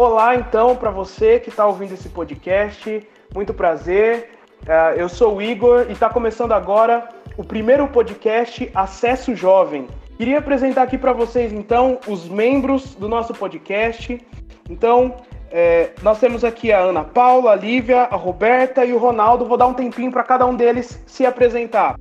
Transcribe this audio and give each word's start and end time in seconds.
Olá, 0.00 0.36
então, 0.36 0.76
para 0.76 0.92
você 0.92 1.40
que 1.40 1.48
está 1.48 1.66
ouvindo 1.66 1.92
esse 1.92 2.08
podcast, 2.08 3.04
muito 3.34 3.52
prazer. 3.52 4.30
Uh, 4.62 4.96
eu 4.96 5.08
sou 5.08 5.34
o 5.34 5.42
Igor 5.42 5.86
e 5.88 5.92
está 5.92 6.08
começando 6.08 6.52
agora 6.52 7.08
o 7.36 7.42
primeiro 7.42 7.88
podcast 7.88 8.70
Acesso 8.72 9.34
Jovem. 9.34 9.88
Queria 10.16 10.38
apresentar 10.38 10.82
aqui 10.82 10.96
para 10.96 11.12
vocês, 11.12 11.52
então, 11.52 11.98
os 12.06 12.28
membros 12.28 12.94
do 12.94 13.08
nosso 13.08 13.34
podcast. 13.34 14.24
Então, 14.70 15.16
é, 15.50 15.90
nós 16.00 16.20
temos 16.20 16.44
aqui 16.44 16.70
a 16.70 16.78
Ana 16.78 17.02
Paula, 17.02 17.50
a 17.50 17.56
Lívia, 17.56 18.02
a 18.02 18.14
Roberta 18.14 18.84
e 18.84 18.92
o 18.92 18.98
Ronaldo. 18.98 19.46
Vou 19.46 19.56
dar 19.56 19.66
um 19.66 19.74
tempinho 19.74 20.12
para 20.12 20.22
cada 20.22 20.46
um 20.46 20.54
deles 20.54 21.02
se 21.08 21.26
apresentar. 21.26 21.98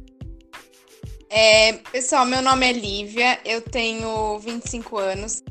É, 1.32 1.74
pessoal, 1.92 2.28
meu 2.28 2.44
nome 2.44 2.70
é 2.70 2.74
Lívia, 2.74 3.40
eu 3.44 3.60
tenho 3.60 4.38
25 4.38 4.98
anos, 5.00 5.44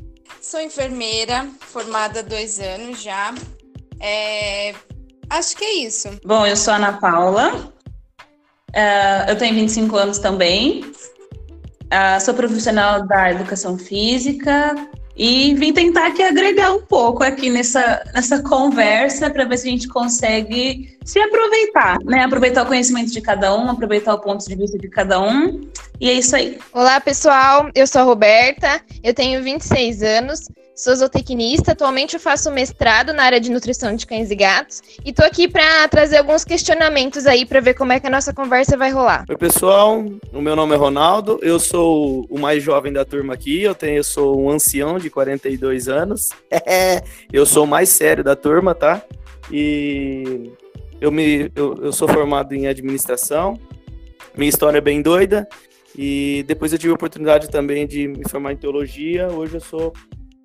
sou 0.47 0.61
enfermeira, 0.61 1.45
formada 1.59 2.21
há 2.21 2.23
dois 2.23 2.57
anos 2.57 3.01
já. 3.01 3.35
É, 3.99 4.73
acho 5.29 5.57
que 5.57 5.65
é 5.65 5.73
isso. 5.85 6.07
Bom, 6.23 6.45
eu 6.45 6.55
sou 6.55 6.71
a 6.73 6.77
Ana 6.77 6.93
Paula, 6.93 7.53
uh, 7.53 9.29
eu 9.29 9.37
tenho 9.37 9.55
25 9.55 9.97
anos 9.97 10.19
também, 10.19 10.85
uh, 10.85 12.21
sou 12.21 12.33
profissional 12.33 13.05
da 13.05 13.31
educação 13.31 13.77
física, 13.77 14.73
e 15.17 15.55
vim 15.55 15.73
tentar 15.73 16.07
aqui 16.07 16.21
agregar 16.21 16.71
um 16.73 16.81
pouco 16.81 17.23
aqui 17.23 17.49
nessa, 17.49 18.03
nessa 18.13 18.43
conversa 18.43 19.29
para 19.31 19.45
ver 19.45 19.57
se 19.57 19.67
a 19.67 19.71
gente 19.71 19.87
consegue 19.87 20.95
se 21.03 21.19
aproveitar, 21.19 21.97
né? 22.05 22.23
Aproveitar 22.23 22.63
o 22.63 22.67
conhecimento 22.67 23.11
de 23.11 23.19
cada 23.19 23.57
um, 23.57 23.67
aproveitar 23.67 24.13
o 24.13 24.19
ponto 24.19 24.47
de 24.47 24.55
vista 24.55 24.77
de 24.77 24.87
cada 24.87 25.19
um. 25.19 25.67
E 25.99 26.09
é 26.09 26.13
isso 26.13 26.35
aí. 26.35 26.59
Olá, 26.71 27.01
pessoal. 27.01 27.71
Eu 27.73 27.87
sou 27.87 28.01
a 28.01 28.03
Roberta, 28.03 28.79
eu 29.03 29.13
tenho 29.13 29.41
26 29.41 30.03
anos, 30.03 30.41
Sou 30.77 30.95
zootecnista, 30.95 31.71
atualmente 31.71 32.13
eu 32.13 32.19
faço 32.19 32.51
mestrado 32.51 33.11
na 33.11 33.23
área 33.23 33.39
de 33.39 33.49
nutrição 33.49 33.95
de 33.95 34.05
cães 34.05 34.29
e 34.29 34.35
gatos 34.35 34.83
e 35.03 35.11
tô 35.11 35.23
aqui 35.23 35.47
para 35.47 35.87
trazer 35.87 36.17
alguns 36.17 36.45
questionamentos 36.45 37.25
aí 37.25 37.47
para 37.47 37.59
ver 37.59 37.73
como 37.73 37.93
é 37.93 37.99
que 37.99 38.05
a 38.05 38.11
nossa 38.11 38.31
conversa 38.31 38.77
vai 38.77 38.91
rolar. 38.91 39.25
Oi, 39.27 39.35
pessoal. 39.35 40.05
O 40.31 40.39
meu 40.39 40.55
nome 40.55 40.75
é 40.75 40.77
Ronaldo, 40.77 41.39
eu 41.41 41.59
sou 41.59 42.27
o 42.29 42.37
mais 42.37 42.61
jovem 42.61 42.93
da 42.93 43.03
turma 43.03 43.33
aqui, 43.33 43.63
eu 43.63 43.73
tenho 43.73 43.97
eu 43.97 44.03
sou 44.03 44.39
um 44.39 44.51
ancião 44.51 44.99
de 44.99 45.09
42 45.09 45.87
anos. 45.87 46.29
eu 47.33 47.43
sou 47.43 47.63
o 47.63 47.67
mais 47.67 47.89
sério 47.89 48.23
da 48.23 48.35
turma, 48.35 48.75
tá? 48.75 49.01
E 49.51 50.51
eu 51.01 51.11
me 51.11 51.51
eu, 51.55 51.85
eu 51.85 51.91
sou 51.91 52.07
formado 52.07 52.53
em 52.53 52.67
administração. 52.67 53.59
Minha 54.37 54.49
história 54.49 54.77
é 54.77 54.81
bem 54.81 55.01
doida. 55.01 55.49
E 55.97 56.45
depois 56.47 56.71
eu 56.71 56.77
tive 56.77 56.91
a 56.91 56.95
oportunidade 56.95 57.49
também 57.49 57.87
de 57.87 58.07
me 58.07 58.29
formar 58.29 58.53
em 58.53 58.57
teologia. 58.57 59.27
Hoje 59.31 59.55
eu 59.55 59.61
sou 59.61 59.91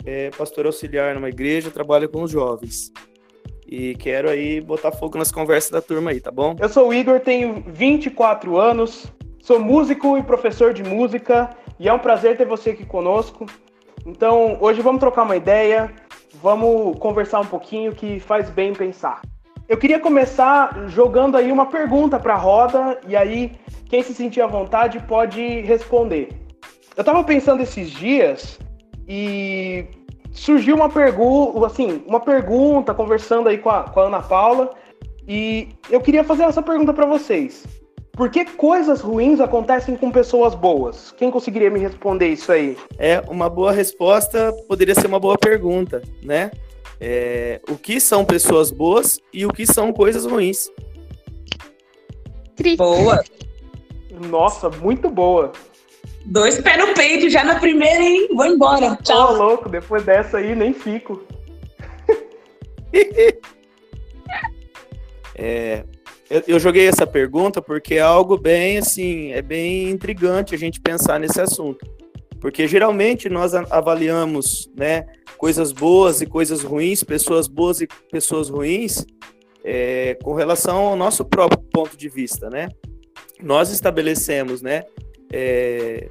é, 0.05 0.31
pastor 0.31 0.67
auxiliar 0.67 1.15
numa 1.15 1.29
igreja, 1.29 1.71
trabalho 1.71 2.09
com 2.09 2.23
os 2.23 2.31
jovens. 2.31 2.93
E 3.67 3.95
quero 3.95 4.29
aí 4.29 4.61
botar 4.61 4.93
fogo 4.93 5.17
nas 5.17 5.33
conversas 5.33 5.71
da 5.71 5.81
turma 5.81 6.11
aí, 6.11 6.21
tá 6.21 6.31
bom? 6.31 6.55
Eu 6.61 6.69
sou 6.69 6.89
o 6.89 6.95
Igor, 6.95 7.21
tenho 7.21 7.65
24 7.67 8.59
anos, 8.59 9.07
sou 9.41 9.59
músico 9.59 10.19
e 10.19 10.23
professor 10.23 10.75
de 10.75 10.83
música, 10.83 11.51
e 11.79 11.89
é 11.89 11.93
um 11.93 11.99
prazer 11.99 12.37
ter 12.37 12.47
você 12.47 12.71
aqui 12.71 12.85
conosco. 12.85 13.47
Então, 14.07 14.59
hoje 14.61 14.83
vamos 14.83 15.01
trocar 15.01 15.23
uma 15.23 15.37
ideia, 15.37 15.91
vamos 16.43 16.99
conversar 16.99 17.41
um 17.41 17.47
pouquinho 17.47 17.93
que 17.93 18.21
faz 18.21 18.51
bem 18.51 18.75
pensar. 18.75 19.23
Eu 19.69 19.79
queria 19.79 19.99
começar 19.99 20.89
jogando 20.89 21.37
aí 21.37 21.51
uma 21.51 21.67
pergunta 21.67 22.19
para 22.19 22.35
a 22.35 22.39
roda, 22.39 23.01
e 23.07 23.17
aí 23.17 23.53
quem 23.87 24.03
se 24.03 24.13
sentir 24.13 24.43
à 24.43 24.47
vontade 24.47 25.01
pode 25.01 25.61
responder. 25.63 26.29
Eu 26.95 27.01
estava 27.01 27.25
pensando 27.25 27.63
esses 27.63 27.91
dias 27.91 28.59
e 29.07 29.87
surgiu 30.33 30.77
uma 30.77 30.89
pergunta, 30.89 31.67
assim, 31.67 32.03
uma 32.07 32.21
pergunta 32.21 32.95
conversando 32.95 33.49
aí 33.49 33.59
com 33.59 33.71
a, 33.71 33.85
com 33.85 34.01
a 34.01 34.07
Ana 34.07 34.23
Paula, 34.23 34.75
e 35.27 35.69
eu 35.91 36.01
queria 36.01 36.25
fazer 36.25 36.45
essa 36.45 36.63
pergunta 36.63 36.93
para 36.93 37.07
vocês. 37.07 37.65
Por 38.13 38.29
que 38.29 38.45
coisas 38.45 39.01
ruins 39.01 39.41
acontecem 39.41 39.97
com 39.97 40.11
pessoas 40.11 40.55
boas? 40.55 41.13
Quem 41.13 41.31
conseguiria 41.31 41.71
me 41.71 41.81
responder 41.81 42.29
isso 42.29 42.53
aí? 42.53 42.77
É, 42.99 43.21
uma 43.27 43.49
boa 43.49 43.73
resposta 43.73 44.53
poderia 44.69 44.95
ser 44.95 45.07
uma 45.07 45.19
boa 45.19 45.39
pergunta, 45.39 46.03
né? 46.23 46.51
É, 47.01 47.61
o 47.71 47.77
que 47.77 47.99
são 47.99 48.25
pessoas 48.25 48.71
boas 48.71 49.19
e 49.33 49.47
o 49.47 49.49
que 49.49 49.67
são 49.67 49.93
coisas 49.93 50.27
ruins? 50.27 50.71
Boa! 52.77 53.25
Nossa, 54.29 54.69
muito 54.69 55.09
boa. 55.09 55.53
Dois 56.25 56.61
pés 56.61 56.79
no 56.79 56.95
peito 56.95 57.29
já 57.29 57.43
na 57.45 57.59
primeira, 57.59 58.03
hein? 58.03 58.29
Vou 58.35 58.47
embora. 58.47 58.97
Tchau. 59.03 59.29
Tô 59.29 59.43
louco, 59.43 59.69
depois 59.69 60.05
dessa 60.05 60.39
aí 60.39 60.55
nem 60.55 60.73
fico. 60.73 61.23
é, 65.35 65.85
eu, 66.31 66.43
eu, 66.47 66.59
joguei 66.61 66.87
essa 66.87 67.07
pergunta 67.07 67.61
porque 67.61 67.95
é 67.95 68.01
algo 68.01 68.39
bem 68.39 68.79
assim, 68.79 69.33
é 69.33 69.43
bem 69.43 69.91
intrigante 69.91 70.55
a 70.55 70.59
gente 70.59 70.81
pensar 70.81 71.19
nesse 71.19 71.41
assunto. 71.41 71.85
Porque 72.41 72.67
geralmente 72.67 73.29
nós 73.29 73.55
avaliamos, 73.55 74.71
né, 74.77 75.07
coisas 75.37 75.73
boas 75.73 76.21
e 76.21 76.27
coisas 76.27 76.63
ruins, 76.63 77.03
pessoas 77.03 77.49
boas 77.49 77.81
e 77.81 77.89
pessoas 78.11 78.49
ruins, 78.49 79.07
é, 79.65 80.17
com 80.23 80.35
relação 80.35 80.77
ao 80.77 80.97
nosso 80.97 81.25
próprio 81.25 81.63
ponto 81.73 81.97
de 81.97 82.09
vista, 82.09 82.51
né? 82.51 82.69
Nós 83.41 83.71
estabelecemos, 83.71 84.61
né, 84.61 84.83
é, 85.33 86.09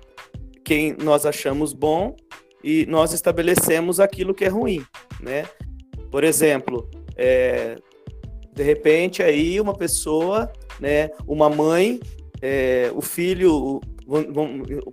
quem 0.64 0.94
nós 0.94 1.26
achamos 1.26 1.74
bom 1.74 2.16
e 2.64 2.86
nós 2.88 3.14
estabelecemos 3.14 4.00
aquilo 4.00 4.34
que 4.34 4.46
é 4.46 4.48
ruim, 4.48 4.84
né? 5.20 5.46
Por 6.10 6.24
exemplo, 6.24 6.90
é, 7.16 7.76
de 8.54 8.64
repente 8.64 9.24
aí 9.24 9.60
uma 9.60 9.76
pessoa, 9.76 10.52
né, 10.80 11.10
uma 11.28 11.50
mãe, 11.50 12.00
é, 12.42 12.92
o 12.94 13.02
filho, 13.02 13.80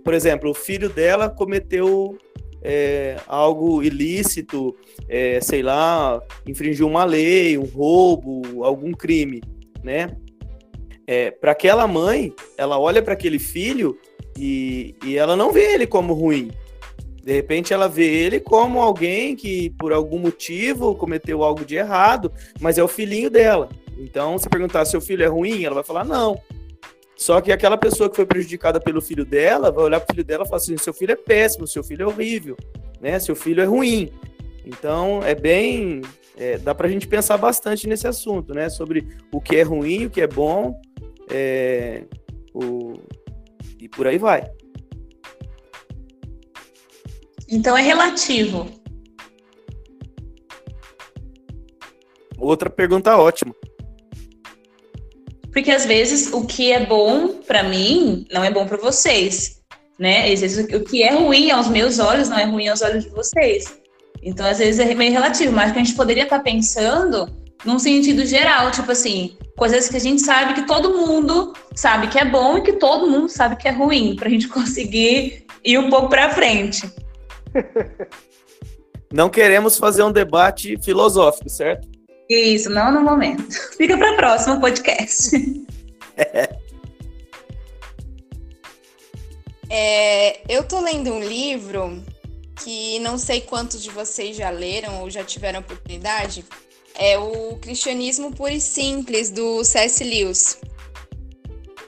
por 0.03 0.13
exemplo, 0.13 0.51
o 0.51 0.53
filho 0.53 0.89
dela 0.89 1.29
cometeu 1.29 2.17
é, 2.61 3.17
algo 3.27 3.81
ilícito, 3.83 4.75
é, 5.07 5.39
sei 5.41 5.61
lá, 5.61 6.21
infringiu 6.47 6.87
uma 6.87 7.05
lei, 7.05 7.57
um 7.57 7.65
roubo, 7.65 8.63
algum 8.63 8.91
crime, 8.91 9.41
né? 9.83 10.15
É, 11.11 11.31
para 11.31 11.53
aquela 11.53 11.87
mãe, 11.87 12.31
ela 12.55 12.77
olha 12.77 13.01
para 13.01 13.13
aquele 13.13 13.39
filho 13.39 13.97
e, 14.37 14.95
e 15.03 15.17
ela 15.17 15.35
não 15.35 15.51
vê 15.51 15.73
ele 15.73 15.87
como 15.87 16.13
ruim. 16.13 16.51
De 17.23 17.33
repente 17.33 17.73
ela 17.73 17.89
vê 17.89 18.05
ele 18.05 18.39
como 18.39 18.79
alguém 18.79 19.35
que 19.35 19.71
por 19.71 19.91
algum 19.91 20.19
motivo 20.19 20.93
cometeu 20.93 21.43
algo 21.43 21.65
de 21.65 21.77
errado, 21.77 22.31
mas 22.61 22.77
é 22.77 22.83
o 22.83 22.87
filhinho 22.87 23.27
dela. 23.27 23.69
Então, 23.97 24.37
se 24.37 24.47
perguntar 24.47 24.85
se 24.85 24.95
o 24.95 25.01
filho 25.01 25.23
é 25.23 25.27
ruim, 25.27 25.63
ela 25.63 25.73
vai 25.73 25.83
falar 25.83 26.05
não. 26.05 26.39
Só 27.17 27.41
que 27.41 27.51
aquela 27.51 27.75
pessoa 27.75 28.07
que 28.07 28.15
foi 28.15 28.27
prejudicada 28.27 28.79
pelo 28.79 29.01
filho 29.01 29.25
dela 29.25 29.71
vai 29.71 29.85
olhar 29.85 29.99
para 29.99 30.13
o 30.13 30.15
filho 30.15 30.23
dela 30.23 30.43
e 30.43 30.47
falar 30.47 30.57
assim: 30.57 30.77
seu 30.77 30.93
filho 30.93 31.13
é 31.13 31.15
péssimo, 31.15 31.65
seu 31.65 31.83
filho 31.83 32.03
é 32.03 32.07
horrível, 32.07 32.55
né? 33.01 33.17
Seu 33.17 33.35
filho 33.35 33.63
é 33.63 33.65
ruim. 33.65 34.11
Então, 34.63 35.21
é 35.23 35.33
bem. 35.33 36.03
É, 36.37 36.57
dá 36.59 36.73
para 36.73 36.87
a 36.87 36.89
gente 36.89 37.07
pensar 37.07 37.35
bastante 37.35 37.87
nesse 37.87 38.07
assunto, 38.07 38.53
né? 38.53 38.69
Sobre 38.69 39.07
o 39.33 39.41
que 39.41 39.55
é 39.55 39.63
ruim, 39.63 40.05
o 40.05 40.09
que 40.09 40.21
é 40.21 40.27
bom, 40.27 40.79
é, 41.29 42.03
o, 42.53 42.93
e 43.79 43.87
por 43.87 44.07
aí 44.07 44.17
vai. 44.17 44.49
Então 47.47 47.77
é 47.77 47.81
relativo. 47.81 48.69
Outra 52.37 52.69
pergunta 52.69 53.17
ótima. 53.17 53.53
Porque 55.51 55.71
às 55.71 55.85
vezes 55.85 56.31
o 56.31 56.45
que 56.45 56.71
é 56.71 56.85
bom 56.85 57.41
para 57.41 57.63
mim 57.63 58.25
não 58.31 58.43
é 58.43 58.51
bom 58.51 58.67
para 58.67 58.77
vocês, 58.77 59.61
né? 59.97 60.31
Às 60.31 60.41
vezes 60.41 60.73
o 60.73 60.83
que 60.83 61.03
é 61.03 61.13
ruim 61.13 61.51
aos 61.51 61.67
meus 61.67 61.99
olhos 61.99 62.29
não 62.29 62.37
é 62.37 62.45
ruim 62.45 62.67
aos 62.67 62.81
olhos 62.81 63.03
de 63.03 63.09
vocês. 63.09 63.79
Então 64.21 64.45
às 64.45 64.59
vezes 64.59 64.79
é 64.79 64.93
meio 64.93 65.11
relativo, 65.11 65.51
mas 65.51 65.71
que 65.71 65.79
a 65.79 65.83
gente 65.83 65.95
poderia 65.95 66.23
estar 66.23 66.37
tá 66.37 66.43
pensando 66.43 67.27
num 67.65 67.79
sentido 67.79 68.25
geral, 68.25 68.71
tipo 68.71 68.91
assim, 68.91 69.37
coisas 69.57 69.89
que 69.89 69.97
a 69.97 69.99
gente 69.99 70.21
sabe 70.21 70.53
que 70.53 70.65
todo 70.65 70.97
mundo 70.97 71.53
sabe 71.75 72.07
que 72.07 72.17
é 72.17 72.25
bom 72.25 72.57
e 72.57 72.61
que 72.61 72.73
todo 72.73 73.07
mundo 73.07 73.29
sabe 73.29 73.57
que 73.57 73.67
é 73.67 73.71
ruim, 73.71 74.15
para 74.15 74.27
a 74.27 74.31
gente 74.31 74.47
conseguir 74.49 75.45
ir 75.63 75.77
um 75.77 75.89
pouco 75.89 76.09
para 76.09 76.29
frente. 76.29 76.89
Não 79.11 79.27
queremos 79.27 79.77
fazer 79.77 80.03
um 80.03 80.11
debate 80.11 80.77
filosófico, 80.83 81.49
certo? 81.49 81.87
Isso, 82.29 82.69
não 82.69 82.91
no 82.91 83.01
momento. 83.01 83.43
Fica 83.75 83.97
para 83.97 84.13
o 84.13 84.15
próximo 84.17 84.61
podcast. 84.61 85.35
É, 89.67 90.41
eu 90.47 90.63
tô 90.63 90.79
lendo 90.79 91.11
um 91.11 91.23
livro 91.23 92.03
que 92.63 92.99
não 92.99 93.17
sei 93.17 93.41
quantos 93.41 93.81
de 93.81 93.89
vocês 93.89 94.37
já 94.37 94.51
leram 94.51 95.01
ou 95.01 95.09
já 95.09 95.23
tiveram 95.23 95.61
oportunidade, 95.61 96.45
é 96.99 97.17
o 97.17 97.55
Cristianismo 97.57 98.35
Puro 98.35 98.51
e 98.51 98.59
Simples, 98.59 99.31
do 99.31 99.63
C.S. 99.63 100.03
Lewis. 100.03 100.59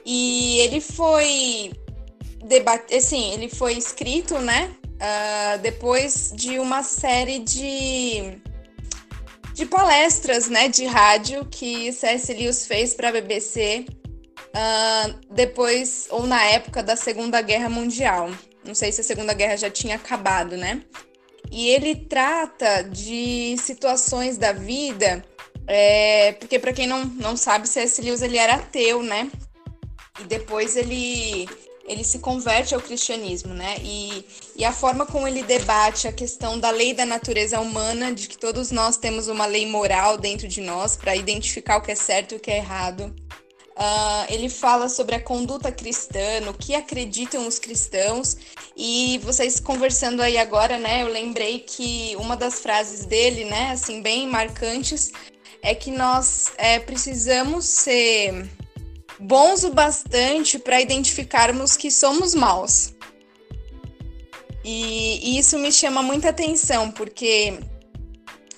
E 0.04 0.58
ele 0.60 0.80
foi 0.80 1.72
debate, 2.44 2.94
assim, 2.94 3.32
ele 3.34 3.48
foi 3.48 3.74
escrito, 3.74 4.38
né, 4.38 4.74
uh, 4.94 5.58
depois 5.58 6.32
de 6.34 6.58
uma 6.58 6.82
série 6.82 7.38
de 7.38 8.40
de 9.54 9.66
palestras, 9.66 10.48
né, 10.48 10.66
de 10.66 10.86
rádio 10.86 11.44
que 11.44 11.92
C.S. 11.92 12.32
Lewis 12.32 12.66
fez 12.66 12.94
para 12.94 13.10
a 13.10 13.12
BBC 13.12 13.84
uh, 14.48 15.14
depois 15.30 16.06
ou 16.10 16.26
na 16.26 16.42
época 16.44 16.82
da 16.82 16.96
Segunda 16.96 17.40
Guerra 17.42 17.68
Mundial. 17.68 18.30
Não 18.64 18.74
sei 18.74 18.90
se 18.92 19.02
a 19.02 19.04
Segunda 19.04 19.34
Guerra 19.34 19.56
já 19.56 19.70
tinha 19.70 19.96
acabado, 19.96 20.56
né? 20.56 20.82
E 21.52 21.68
ele 21.68 21.94
trata 21.94 22.82
de 22.82 23.54
situações 23.58 24.38
da 24.38 24.52
vida, 24.52 25.22
é, 25.66 26.32
porque 26.32 26.58
para 26.58 26.72
quem 26.72 26.86
não, 26.86 27.04
não 27.04 27.36
sabe, 27.36 27.68
C.S. 27.68 28.00
Lewis 28.00 28.22
ele 28.22 28.38
era 28.38 28.54
ateu, 28.54 29.02
né? 29.02 29.30
E 30.18 30.24
depois 30.24 30.76
ele 30.76 31.46
ele 31.84 32.04
se 32.04 32.20
converte 32.20 32.74
ao 32.74 32.80
cristianismo, 32.80 33.52
né? 33.52 33.76
E, 33.82 34.24
e 34.56 34.64
a 34.64 34.72
forma 34.72 35.04
como 35.04 35.26
ele 35.26 35.42
debate 35.42 36.06
a 36.06 36.12
questão 36.12 36.58
da 36.58 36.70
lei 36.70 36.94
da 36.94 37.04
natureza 37.04 37.60
humana, 37.60 38.14
de 38.14 38.28
que 38.28 38.38
todos 38.38 38.70
nós 38.70 38.96
temos 38.96 39.28
uma 39.28 39.46
lei 39.46 39.66
moral 39.66 40.16
dentro 40.16 40.46
de 40.46 40.60
nós 40.60 40.96
para 40.96 41.16
identificar 41.16 41.78
o 41.78 41.82
que 41.82 41.90
é 41.90 41.94
certo 41.94 42.32
e 42.32 42.36
o 42.36 42.40
que 42.40 42.50
é 42.50 42.58
errado. 42.58 43.14
Uh, 43.76 44.26
ele 44.28 44.50
fala 44.50 44.88
sobre 44.88 45.14
a 45.14 45.20
conduta 45.20 45.72
cristã, 45.72 46.40
no 46.44 46.52
que 46.52 46.74
acreditam 46.74 47.46
os 47.46 47.58
cristãos. 47.58 48.36
E 48.76 49.18
vocês 49.22 49.58
conversando 49.58 50.20
aí 50.20 50.36
agora, 50.36 50.78
né? 50.78 51.02
Eu 51.02 51.08
lembrei 51.08 51.60
que 51.60 52.14
uma 52.16 52.36
das 52.36 52.60
frases 52.60 53.06
dele, 53.06 53.44
né, 53.44 53.70
assim, 53.72 54.02
bem 54.02 54.28
marcantes, 54.28 55.12
é 55.62 55.74
que 55.74 55.90
nós 55.90 56.52
é, 56.58 56.78
precisamos 56.78 57.64
ser 57.64 58.48
bons 59.18 59.62
o 59.62 59.70
bastante 59.70 60.58
para 60.58 60.80
identificarmos 60.80 61.76
que 61.76 61.90
somos 61.90 62.34
maus. 62.34 62.92
E, 64.64 65.34
e, 65.34 65.38
isso 65.38 65.58
me 65.58 65.72
chama 65.72 66.02
muita 66.02 66.28
atenção, 66.28 66.90
porque 66.90 67.58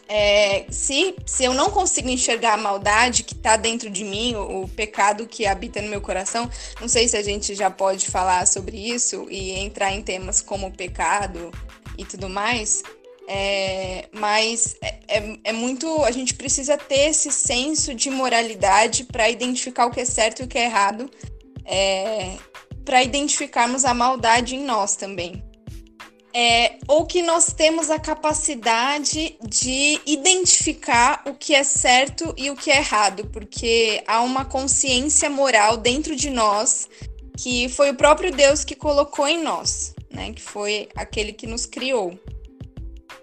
é, 0.08 0.66
se, 0.70 1.14
se 1.24 1.44
eu 1.44 1.54
não 1.54 1.70
consigo 1.70 2.08
enxergar 2.08 2.54
a 2.54 2.58
maldade 2.58 3.22
que 3.22 3.34
está 3.34 3.56
dentro 3.56 3.88
de 3.88 4.04
mim, 4.04 4.34
o, 4.34 4.62
o, 4.62 4.68
pecado 4.68 5.26
que 5.26 5.46
habita 5.46 5.80
no 5.80 5.88
meu 5.88 6.00
coração, 6.00 6.50
não 6.80 6.88
sei 6.88 7.08
se 7.08 7.16
a 7.16 7.22
gente 7.22 7.54
já 7.54 7.70
pode 7.70 8.06
falar 8.06 8.46
sobre 8.46 8.76
isso 8.76 9.26
e 9.30 9.52
entrar 9.52 9.92
em 9.92 10.02
temas 10.02 10.42
como 10.42 10.70
pecado 10.70 11.50
e 11.96 12.04
tudo 12.04 12.28
mais, 12.28 12.82
é, 13.26 14.08
mas 14.12 14.76
é, 14.82 14.98
é, 15.08 15.38
é, 15.44 15.52
muito. 15.52 16.04
A 16.04 16.10
gente 16.10 16.34
precisa 16.34 16.76
ter 16.76 17.10
esse 17.10 17.32
senso 17.32 17.94
de 17.94 18.10
moralidade 18.10 19.04
para 19.04 19.30
identificar 19.30 19.86
o 19.86 19.90
que 19.90 20.00
é 20.00 20.04
certo 20.04 20.40
e 20.40 20.44
o 20.44 20.48
que 20.48 20.58
é 20.58 20.64
errado, 20.64 21.10
é, 21.64 22.36
para 22.84 23.02
identificarmos 23.02 23.84
a 23.84 23.94
maldade 23.94 24.54
em 24.54 24.62
nós 24.62 24.96
também. 24.96 25.42
É, 26.36 26.78
ou 26.88 27.06
que 27.06 27.22
nós 27.22 27.52
temos 27.52 27.90
a 27.90 27.98
capacidade 27.98 29.36
de 29.46 30.00
identificar 30.04 31.22
o 31.26 31.34
que 31.34 31.54
é 31.54 31.62
certo 31.62 32.34
e 32.36 32.50
o 32.50 32.56
que 32.56 32.72
é 32.72 32.78
errado, 32.78 33.26
porque 33.32 34.02
há 34.04 34.20
uma 34.20 34.44
consciência 34.44 35.31
moral 35.31 35.76
dentro 35.76 36.16
de 36.16 36.31
nós 36.31 36.88
que 37.38 37.69
foi 37.69 37.90
o 37.90 37.94
próprio 37.94 38.32
Deus 38.32 38.64
que 38.64 38.75
colocou 38.75 39.28
em 39.28 39.42
nós, 39.42 39.94
né? 40.10 40.32
Que 40.32 40.42
foi 40.42 40.88
aquele 40.96 41.32
que 41.32 41.46
nos 41.46 41.66
criou. 41.66 42.19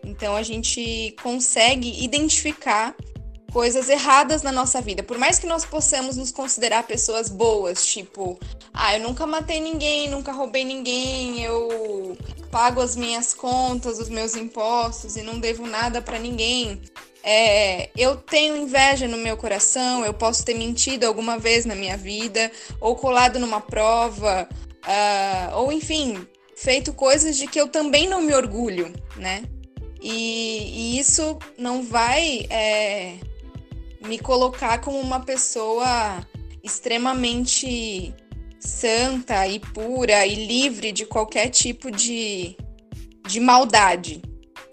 Então 0.03 0.35
a 0.35 0.43
gente 0.43 1.15
consegue 1.21 2.03
identificar 2.03 2.95
coisas 3.51 3.89
erradas 3.89 4.42
na 4.42 4.51
nossa 4.51 4.81
vida. 4.81 5.03
Por 5.03 5.18
mais 5.18 5.38
que 5.38 5.45
nós 5.45 5.65
possamos 5.65 6.18
nos 6.18 6.31
considerar 6.31 6.83
pessoas 6.83 7.30
boas, 7.30 7.86
tipo, 7.86 8.39
ah, 8.74 8.98
eu 8.98 9.03
nunca 9.03 9.27
matei 9.27 9.59
ninguém, 9.59 10.09
nunca 10.09 10.31
roubei 10.31 10.63
ninguém, 10.63 11.44
eu 11.44 12.18
pago 12.50 12.81
as 12.81 12.95
minhas 12.95 13.33
contas, 13.33 14.00
os 14.00 14.09
meus 14.09 14.36
impostos 14.36 15.15
e 15.15 15.21
não 15.21 15.39
devo 15.39 15.65
nada 15.68 16.01
para 16.01 16.18
ninguém. 16.18 16.81
É, 17.24 17.89
eu 17.95 18.15
tenho 18.15 18.57
inveja 18.57 19.07
no 19.07 19.18
meu 19.18 19.38
coração, 19.38 20.03
eu 20.03 20.13
posso 20.13 20.44
ter 20.44 20.56
mentido 20.56 21.06
alguma 21.06 21.38
vez 21.38 21.65
na 21.65 21.75
minha 21.75 21.95
vida, 21.95 22.51
ou 22.80 22.95
colado 22.95 23.39
numa 23.39 23.62
prova, 23.62 24.50
uh, 24.83 25.57
ou 25.57 25.71
enfim, 25.71 26.25
feito 26.56 26.94
coisas 26.94 27.38
de 27.38 27.45
que 27.45 27.62
eu 27.62 27.68
também 27.68 28.07
não 28.07 28.21
me 28.21 28.33
orgulho, 28.33 28.92
né? 29.15 29.44
E, 30.01 30.95
e 30.95 31.00
isso 31.00 31.38
não 31.59 31.83
vai 31.83 32.48
é, 32.50 33.18
me 34.01 34.19
colocar 34.19 34.80
como 34.81 35.00
uma 35.00 35.19
pessoa 35.19 36.25
extremamente 36.63 38.13
santa 38.59 39.48
e 39.48 39.59
pura 39.59 40.25
e 40.25 40.45
livre 40.45 40.92
de 40.92 41.06
qualquer 41.06 41.50
tipo 41.50 41.89
de, 41.89 42.56
de 43.27 43.39
maldade. 43.39 44.21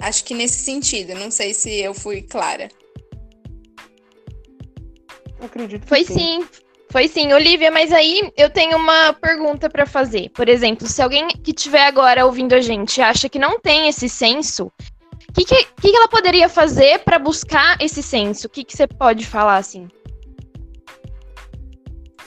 Acho 0.00 0.24
que 0.24 0.34
nesse 0.34 0.62
sentido, 0.62 1.14
não 1.14 1.30
sei 1.30 1.54
se 1.54 1.70
eu 1.80 1.94
fui 1.94 2.22
clara. 2.22 2.68
Acredito 5.40 5.82
que 5.82 5.88
Foi 5.88 6.04
sim. 6.04 6.14
sim. 6.14 6.48
Foi 6.90 7.06
sim, 7.06 7.32
Olivia, 7.34 7.70
mas 7.70 7.92
aí 7.92 8.32
eu 8.34 8.48
tenho 8.48 8.78
uma 8.78 9.12
pergunta 9.12 9.68
para 9.68 9.84
fazer. 9.84 10.30
Por 10.30 10.48
exemplo, 10.48 10.86
se 10.86 11.02
alguém 11.02 11.28
que 11.28 11.50
estiver 11.50 11.82
agora 11.82 12.24
ouvindo 12.24 12.54
a 12.54 12.62
gente 12.62 13.02
acha 13.02 13.28
que 13.28 13.38
não 13.38 13.60
tem 13.60 13.88
esse 13.88 14.08
senso, 14.08 14.72
que, 15.44 15.64
que, 15.64 15.64
que, 15.80 15.96
ela 15.96 16.08
poderia 16.08 16.48
fazer 16.48 17.00
para 17.00 17.18
buscar 17.18 17.76
esse 17.80 18.02
senso? 18.02 18.46
O 18.46 18.50
que, 18.50 18.64
que 18.64 18.76
você 18.76 18.86
pode 18.86 19.26
falar 19.26 19.56
assim? 19.56 19.88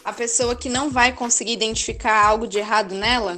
A 0.03 0.13
pessoa 0.13 0.55
que 0.55 0.69
não 0.69 0.89
vai 0.89 1.11
conseguir 1.11 1.53
identificar 1.53 2.25
algo 2.25 2.47
de 2.47 2.57
errado 2.57 2.95
nela? 2.95 3.37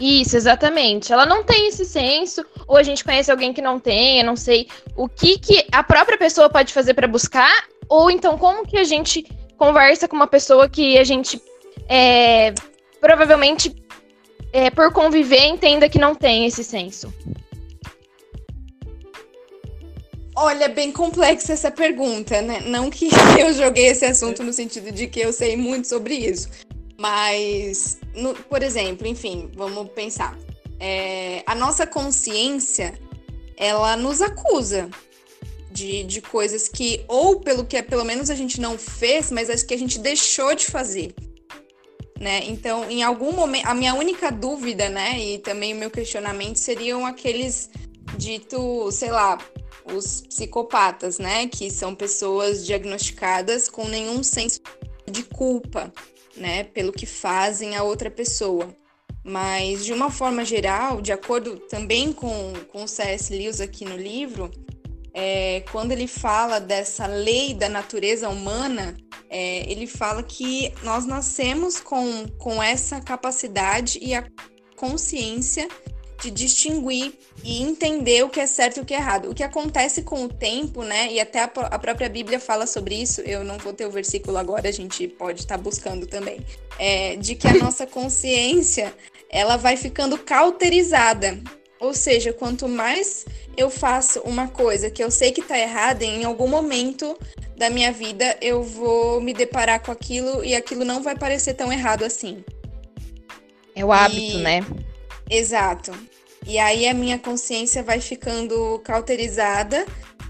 Isso, 0.00 0.36
exatamente. 0.36 1.12
Ela 1.12 1.26
não 1.26 1.42
tem 1.42 1.68
esse 1.68 1.84
senso, 1.84 2.44
ou 2.66 2.76
a 2.76 2.82
gente 2.82 3.04
conhece 3.04 3.30
alguém 3.30 3.52
que 3.52 3.60
não 3.60 3.80
tem, 3.80 4.20
eu 4.20 4.24
não 4.24 4.36
sei 4.36 4.68
o 4.96 5.08
que, 5.08 5.38
que 5.38 5.66
a 5.72 5.82
própria 5.82 6.16
pessoa 6.16 6.48
pode 6.48 6.72
fazer 6.72 6.94
para 6.94 7.08
buscar, 7.08 7.64
ou 7.88 8.10
então 8.10 8.38
como 8.38 8.66
que 8.66 8.76
a 8.76 8.84
gente 8.84 9.24
conversa 9.56 10.06
com 10.06 10.14
uma 10.14 10.28
pessoa 10.28 10.68
que 10.68 10.96
a 10.96 11.02
gente 11.02 11.42
é, 11.88 12.54
provavelmente, 13.00 13.74
é, 14.52 14.70
por 14.70 14.92
conviver, 14.92 15.46
entenda 15.46 15.88
que 15.88 15.98
não 15.98 16.14
tem 16.14 16.46
esse 16.46 16.62
senso. 16.62 17.12
Olha, 20.40 20.66
é 20.66 20.68
bem 20.68 20.92
complexa 20.92 21.52
essa 21.52 21.68
pergunta, 21.68 22.40
né? 22.40 22.60
Não 22.60 22.90
que 22.90 23.08
eu 23.40 23.52
joguei 23.52 23.88
esse 23.88 24.04
assunto 24.04 24.44
no 24.44 24.52
sentido 24.52 24.92
de 24.92 25.08
que 25.08 25.18
eu 25.18 25.32
sei 25.32 25.56
muito 25.56 25.88
sobre 25.88 26.14
isso, 26.14 26.48
mas, 26.96 27.98
no, 28.14 28.32
por 28.34 28.62
exemplo, 28.62 29.04
enfim, 29.04 29.50
vamos 29.56 29.90
pensar. 29.90 30.38
É, 30.78 31.42
a 31.44 31.56
nossa 31.56 31.88
consciência, 31.88 32.96
ela 33.56 33.96
nos 33.96 34.22
acusa 34.22 34.88
de, 35.72 36.04
de 36.04 36.22
coisas 36.22 36.68
que, 36.68 37.04
ou 37.08 37.40
pelo 37.40 37.64
que 37.64 37.82
pelo 37.82 38.04
menos 38.04 38.30
a 38.30 38.36
gente 38.36 38.60
não 38.60 38.78
fez, 38.78 39.32
mas 39.32 39.50
as 39.50 39.64
que 39.64 39.74
a 39.74 39.78
gente 39.78 39.98
deixou 39.98 40.54
de 40.54 40.66
fazer. 40.66 41.16
Né? 42.20 42.44
Então, 42.44 42.88
em 42.88 43.02
algum 43.02 43.32
momento, 43.32 43.66
a 43.66 43.74
minha 43.74 43.92
única 43.92 44.30
dúvida, 44.30 44.88
né, 44.88 45.18
e 45.18 45.38
também 45.38 45.74
o 45.74 45.76
meu 45.76 45.90
questionamento 45.90 46.60
seriam 46.60 47.04
aqueles 47.04 47.70
dito, 48.16 48.90
sei 48.92 49.10
lá, 49.10 49.38
os 49.94 50.22
psicopatas, 50.22 51.18
né? 51.18 51.46
Que 51.46 51.70
são 51.70 51.94
pessoas 51.94 52.66
diagnosticadas 52.66 53.68
com 53.68 53.86
nenhum 53.86 54.22
senso 54.22 54.60
de 55.10 55.22
culpa, 55.22 55.92
né? 56.36 56.64
Pelo 56.64 56.92
que 56.92 57.06
fazem 57.06 57.76
a 57.76 57.82
outra 57.82 58.10
pessoa. 58.10 58.68
Mas, 59.24 59.84
de 59.84 59.92
uma 59.92 60.10
forma 60.10 60.44
geral, 60.44 61.02
de 61.02 61.12
acordo 61.12 61.58
também 61.58 62.12
com, 62.12 62.52
com 62.72 62.84
o 62.84 62.88
C.S. 62.88 63.32
Lewis 63.32 63.60
aqui 63.60 63.84
no 63.84 63.96
livro, 63.96 64.50
é, 65.12 65.64
quando 65.72 65.92
ele 65.92 66.06
fala 66.06 66.60
dessa 66.60 67.06
lei 67.06 67.52
da 67.52 67.68
natureza 67.68 68.28
humana, 68.28 68.96
é, 69.28 69.70
ele 69.70 69.86
fala 69.86 70.22
que 70.22 70.72
nós 70.82 71.04
nascemos 71.04 71.80
com, 71.80 72.26
com 72.38 72.62
essa 72.62 73.00
capacidade 73.00 73.98
e 74.00 74.14
a 74.14 74.26
consciência 74.76 75.68
de 76.20 76.30
distinguir 76.30 77.12
e 77.44 77.62
entender 77.62 78.24
o 78.24 78.28
que 78.28 78.40
é 78.40 78.46
certo 78.46 78.78
e 78.78 78.80
o 78.80 78.84
que 78.84 78.94
é 78.94 78.98
errado. 78.98 79.30
O 79.30 79.34
que 79.34 79.42
acontece 79.42 80.02
com 80.02 80.24
o 80.24 80.28
tempo, 80.28 80.82
né? 80.82 81.12
E 81.12 81.20
até 81.20 81.40
a, 81.40 81.44
a 81.44 81.78
própria 81.78 82.08
Bíblia 82.08 82.40
fala 82.40 82.66
sobre 82.66 82.96
isso. 82.96 83.20
Eu 83.20 83.44
não 83.44 83.58
vou 83.58 83.72
ter 83.72 83.86
o 83.86 83.90
versículo 83.90 84.36
agora, 84.36 84.68
a 84.68 84.72
gente 84.72 85.06
pode 85.06 85.40
estar 85.40 85.56
tá 85.56 85.62
buscando 85.62 86.06
também. 86.06 86.40
É, 86.78 87.16
de 87.16 87.34
que 87.34 87.46
a 87.46 87.54
nossa 87.54 87.86
consciência 87.86 88.92
ela 89.30 89.56
vai 89.56 89.76
ficando 89.76 90.18
cauterizada. 90.18 91.38
Ou 91.80 91.94
seja, 91.94 92.32
quanto 92.32 92.68
mais 92.68 93.24
eu 93.56 93.70
faço 93.70 94.20
uma 94.20 94.48
coisa 94.48 94.90
que 94.90 95.02
eu 95.02 95.10
sei 95.12 95.30
que 95.30 95.40
está 95.40 95.56
errada, 95.56 96.04
em 96.04 96.24
algum 96.24 96.48
momento 96.48 97.16
da 97.56 97.70
minha 97.70 97.92
vida 97.92 98.36
eu 98.40 98.62
vou 98.64 99.20
me 99.20 99.32
deparar 99.32 99.80
com 99.80 99.92
aquilo 99.92 100.44
e 100.44 100.56
aquilo 100.56 100.84
não 100.84 101.00
vai 101.00 101.16
parecer 101.16 101.54
tão 101.54 101.72
errado 101.72 102.04
assim. 102.04 102.44
É 103.76 103.84
o 103.84 103.92
hábito, 103.92 104.38
e... 104.38 104.42
né? 104.42 104.60
Exato. 105.30 105.92
E 106.46 106.58
aí 106.58 106.88
a 106.88 106.94
minha 106.94 107.18
consciência 107.18 107.82
vai 107.82 108.00
ficando 108.00 108.78
cauterizada 108.84 109.84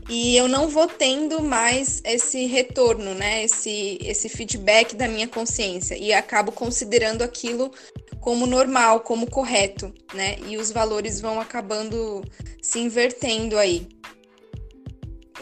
e 0.08 0.36
eu 0.36 0.48
não 0.48 0.68
vou 0.68 0.88
tendo 0.88 1.42
mais 1.42 2.00
esse 2.04 2.46
retorno, 2.46 3.14
né? 3.14 3.44
Esse, 3.44 3.98
esse 4.00 4.28
feedback 4.28 4.96
da 4.96 5.06
minha 5.06 5.28
consciência. 5.28 5.96
E 5.96 6.12
acabo 6.12 6.50
considerando 6.50 7.22
aquilo 7.22 7.70
como 8.20 8.46
normal, 8.46 9.00
como 9.00 9.30
correto, 9.30 9.92
né? 10.14 10.38
E 10.46 10.56
os 10.56 10.70
valores 10.70 11.20
vão 11.20 11.40
acabando 11.40 12.24
se 12.62 12.78
invertendo 12.78 13.58
aí. 13.58 13.86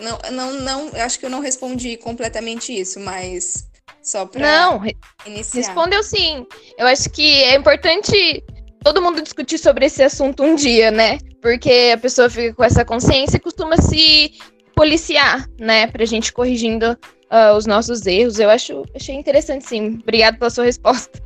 Não, 0.01 0.19
não, 0.31 0.53
não, 0.61 0.89
eu 0.91 1.05
acho 1.05 1.19
que 1.19 1.25
eu 1.25 1.31
não 1.31 1.41
respondi 1.41 1.97
completamente 1.97 2.77
isso, 2.77 3.01
mas 3.01 3.67
só 4.03 4.27
pra 4.27 4.41
Não, 4.41 4.83
iniciar. 5.25 5.63
respondeu 5.63 6.03
sim. 6.03 6.47
Eu 6.77 6.87
acho 6.87 7.09
que 7.11 7.43
é 7.45 7.55
importante 7.55 8.45
todo 8.87 9.03
mundo 9.03 9.21
discutir 9.21 9.59
sobre 9.59 9.87
esse 9.87 10.01
assunto 10.01 10.45
um 10.45 10.55
dia, 10.55 10.93
né? 10.93 11.19
Porque 11.43 11.91
a 11.93 11.99
pessoa 11.99 12.31
fica 12.31 12.55
com 12.55 12.63
essa 12.63 12.85
consciência 12.85 13.37
e 13.37 13.41
costuma 13.41 13.77
se 13.79 14.35
policiar, 14.77 15.51
né? 15.59 15.89
Pra 15.89 16.05
gente 16.05 16.33
corrigindo 16.33 16.97
ah, 17.29 17.55
os 17.57 17.67
nossos 17.67 18.07
erros. 18.07 18.39
Eu 18.39 18.49
acho, 18.49 18.85
achei 18.95 19.17
interessante 19.17 19.67
sim. 19.67 19.99
Obrigado 20.01 20.39
pela 20.39 20.51
sua 20.51 20.65
resposta. 20.65 21.21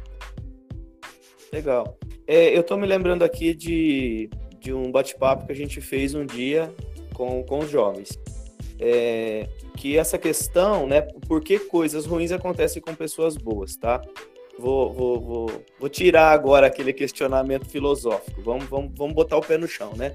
Legal. 1.52 1.98
É, 2.26 2.56
eu 2.56 2.62
tô 2.62 2.78
me 2.78 2.86
lembrando 2.86 3.24
aqui 3.24 3.52
de, 3.52 4.30
de 4.58 4.72
um 4.72 4.90
bate-papo 4.90 5.44
que 5.44 5.52
a 5.52 5.56
gente 5.56 5.82
fez 5.82 6.14
um 6.14 6.24
dia 6.24 6.74
com, 7.12 7.42
com 7.42 7.58
os 7.58 7.70
jovens. 7.70 8.18
É, 8.80 9.46
que 9.76 9.98
essa 9.98 10.16
questão, 10.16 10.86
né? 10.86 11.02
Por 11.28 11.42
que 11.42 11.58
coisas 11.58 12.06
ruins 12.06 12.32
acontecem 12.32 12.80
com 12.80 12.94
pessoas 12.94 13.36
boas, 13.36 13.76
tá? 13.76 14.00
Vou, 14.60 14.92
vou, 14.92 15.20
vou, 15.20 15.50
vou 15.78 15.88
tirar 15.88 16.32
agora 16.32 16.66
aquele 16.66 16.92
questionamento 16.92 17.66
filosófico. 17.66 18.42
Vamos, 18.42 18.66
vamos, 18.66 18.92
vamos 18.94 19.14
botar 19.14 19.38
o 19.38 19.40
pé 19.40 19.56
no 19.56 19.66
chão, 19.66 19.94
né? 19.96 20.14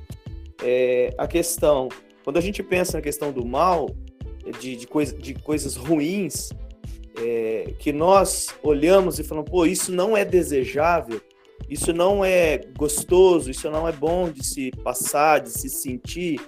É, 0.62 1.12
a 1.18 1.28
questão, 1.28 1.90
quando 2.24 2.38
a 2.38 2.42
gente 2.42 2.62
pensa 2.62 2.98
na 2.98 3.02
questão 3.02 3.32
do 3.32 3.44
mal, 3.44 3.90
de, 4.60 4.76
de, 4.76 4.86
coisa, 4.86 5.18
de 5.18 5.34
coisas 5.34 5.76
ruins, 5.76 6.52
é, 7.18 7.74
que 7.80 7.92
nós 7.92 8.50
olhamos 8.62 9.18
e 9.18 9.24
falamos, 9.24 9.50
pô, 9.50 9.66
isso 9.66 9.92
não 9.92 10.16
é 10.16 10.24
desejável, 10.24 11.20
isso 11.68 11.92
não 11.92 12.24
é 12.24 12.62
gostoso, 12.78 13.50
isso 13.50 13.68
não 13.72 13.88
é 13.88 13.92
bom 13.92 14.30
de 14.30 14.46
se 14.46 14.70
passar, 14.84 15.40
de 15.40 15.50
se 15.50 15.70
sentir, 15.70 16.40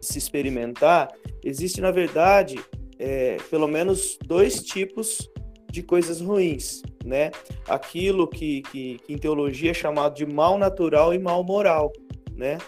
de 0.00 0.06
se 0.06 0.16
experimentar. 0.16 1.12
Existe, 1.44 1.82
na 1.82 1.90
verdade, 1.90 2.58
é, 2.98 3.36
pelo 3.50 3.68
menos 3.68 4.18
dois 4.24 4.62
tipos 4.62 5.30
de 5.72 5.82
coisas 5.82 6.20
ruins, 6.20 6.82
né? 7.02 7.30
Aquilo 7.66 8.28
que, 8.28 8.60
que, 8.62 8.98
que, 8.98 9.12
em 9.12 9.16
teologia 9.16 9.70
é 9.70 9.74
chamado 9.74 10.14
de 10.14 10.26
mal 10.26 10.58
natural 10.58 11.14
e 11.14 11.18
mal 11.18 11.42
moral, 11.42 11.90
né? 12.36 12.58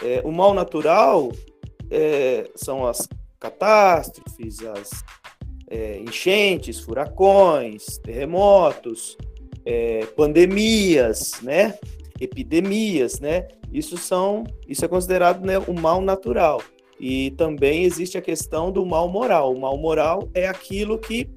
É, 0.00 0.22
o 0.24 0.30
mal 0.30 0.54
natural 0.54 1.32
é, 1.90 2.48
são 2.54 2.86
as 2.86 3.08
catástrofes, 3.40 4.64
as 4.64 4.90
é, 5.68 5.98
enchentes, 5.98 6.78
furacões, 6.78 7.98
terremotos, 7.98 9.18
é, 9.66 10.06
pandemias, 10.16 11.40
né? 11.42 11.76
Epidemias, 12.20 13.18
né? 13.18 13.48
Isso 13.72 13.96
são, 13.96 14.44
isso 14.68 14.84
é 14.84 14.88
considerado 14.88 15.44
né, 15.44 15.58
o 15.58 15.72
mal 15.72 16.00
natural. 16.00 16.62
E 17.00 17.32
também 17.32 17.82
existe 17.82 18.16
a 18.16 18.22
questão 18.22 18.70
do 18.70 18.86
mal 18.86 19.08
moral. 19.08 19.52
O 19.52 19.60
mal 19.60 19.76
moral 19.76 20.28
é 20.32 20.46
aquilo 20.46 20.96
que 20.96 21.28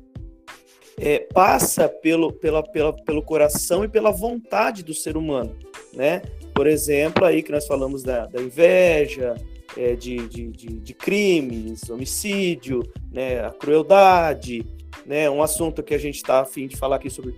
é, 0.97 1.19
passa 1.19 1.89
pelo, 1.89 2.31
pela, 2.31 2.63
pela, 2.63 2.93
pelo 2.93 3.21
coração 3.21 3.83
e 3.83 3.87
pela 3.87 4.11
vontade 4.11 4.83
do 4.83 4.93
ser 4.93 5.17
humano, 5.17 5.55
né? 5.93 6.21
Por 6.53 6.67
exemplo, 6.67 7.25
aí 7.25 7.43
que 7.43 7.51
nós 7.51 7.67
falamos 7.67 8.01
da, 8.01 8.25
da 8.27 8.41
inveja, 8.41 9.35
é, 9.77 9.95
de, 9.95 10.27
de, 10.27 10.47
de, 10.47 10.67
de, 10.79 10.93
crimes, 10.93 11.89
homicídio, 11.89 12.81
né, 13.11 13.43
a 13.43 13.51
crueldade, 13.51 14.65
né, 15.05 15.29
um 15.29 15.43
assunto 15.43 15.83
que 15.83 15.93
a 15.93 15.97
gente 15.97 16.15
está 16.15 16.39
a 16.39 16.45
fim 16.45 16.67
de 16.67 16.77
falar 16.77 16.95
aqui 16.95 17.09
sobre 17.09 17.35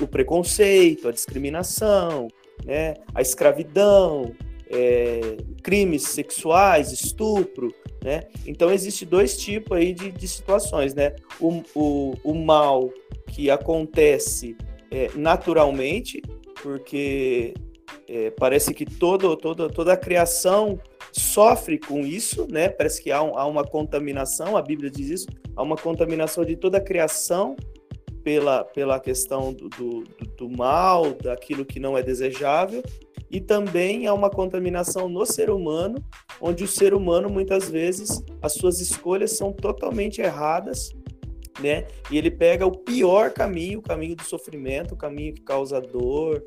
o 0.00 0.06
preconceito, 0.06 1.08
a 1.08 1.12
discriminação, 1.12 2.28
né, 2.64 2.94
a 3.12 3.20
escravidão, 3.20 4.32
é, 4.70 5.36
crimes 5.62 6.02
sexuais, 6.02 6.92
estupro, 6.92 7.74
né? 8.02 8.24
Então 8.46 8.70
existe 8.70 9.04
dois 9.04 9.36
tipos 9.36 9.76
aí 9.76 9.92
de, 9.92 10.10
de 10.10 10.28
situações, 10.28 10.94
né? 10.94 11.14
O, 11.40 11.62
o, 11.74 12.14
o 12.24 12.34
mal 12.34 12.90
que 13.28 13.50
acontece 13.50 14.56
é, 14.90 15.10
naturalmente, 15.14 16.22
porque 16.62 17.54
é, 18.08 18.30
parece 18.30 18.72
que 18.72 18.84
todo, 18.84 19.36
todo, 19.36 19.68
toda 19.68 19.92
a 19.92 19.96
criação 19.96 20.78
sofre 21.12 21.78
com 21.78 22.00
isso, 22.00 22.46
né? 22.50 22.68
Parece 22.68 23.02
que 23.02 23.10
há, 23.10 23.22
um, 23.22 23.36
há, 23.36 23.46
uma 23.46 23.64
contaminação, 23.64 24.56
a 24.56 24.62
Bíblia 24.62 24.90
diz 24.90 25.08
isso, 25.08 25.26
há 25.54 25.62
uma 25.62 25.76
contaminação 25.76 26.44
de 26.44 26.56
toda 26.56 26.78
a 26.78 26.80
criação 26.80 27.56
pela, 28.22 28.64
pela 28.64 29.00
questão 29.00 29.52
do, 29.52 29.68
do, 29.68 30.04
do 30.36 30.50
mal, 30.50 31.12
daquilo 31.14 31.64
que 31.64 31.78
não 31.78 31.96
é 31.96 32.02
desejável, 32.02 32.82
e 33.36 33.40
também 33.40 34.06
há 34.06 34.14
uma 34.14 34.30
contaminação 34.30 35.10
no 35.10 35.26
ser 35.26 35.50
humano, 35.50 36.02
onde 36.40 36.64
o 36.64 36.66
ser 36.66 36.94
humano 36.94 37.28
muitas 37.28 37.68
vezes 37.68 38.24
as 38.40 38.54
suas 38.54 38.80
escolhas 38.80 39.32
são 39.32 39.52
totalmente 39.52 40.22
erradas, 40.22 40.90
né? 41.60 41.86
E 42.10 42.16
ele 42.16 42.30
pega 42.30 42.64
o 42.64 42.72
pior 42.72 43.30
caminho, 43.30 43.80
o 43.80 43.82
caminho 43.82 44.16
do 44.16 44.22
sofrimento, 44.22 44.94
o 44.94 44.96
caminho 44.96 45.34
que 45.34 45.42
causa 45.42 45.82
dor, 45.82 46.46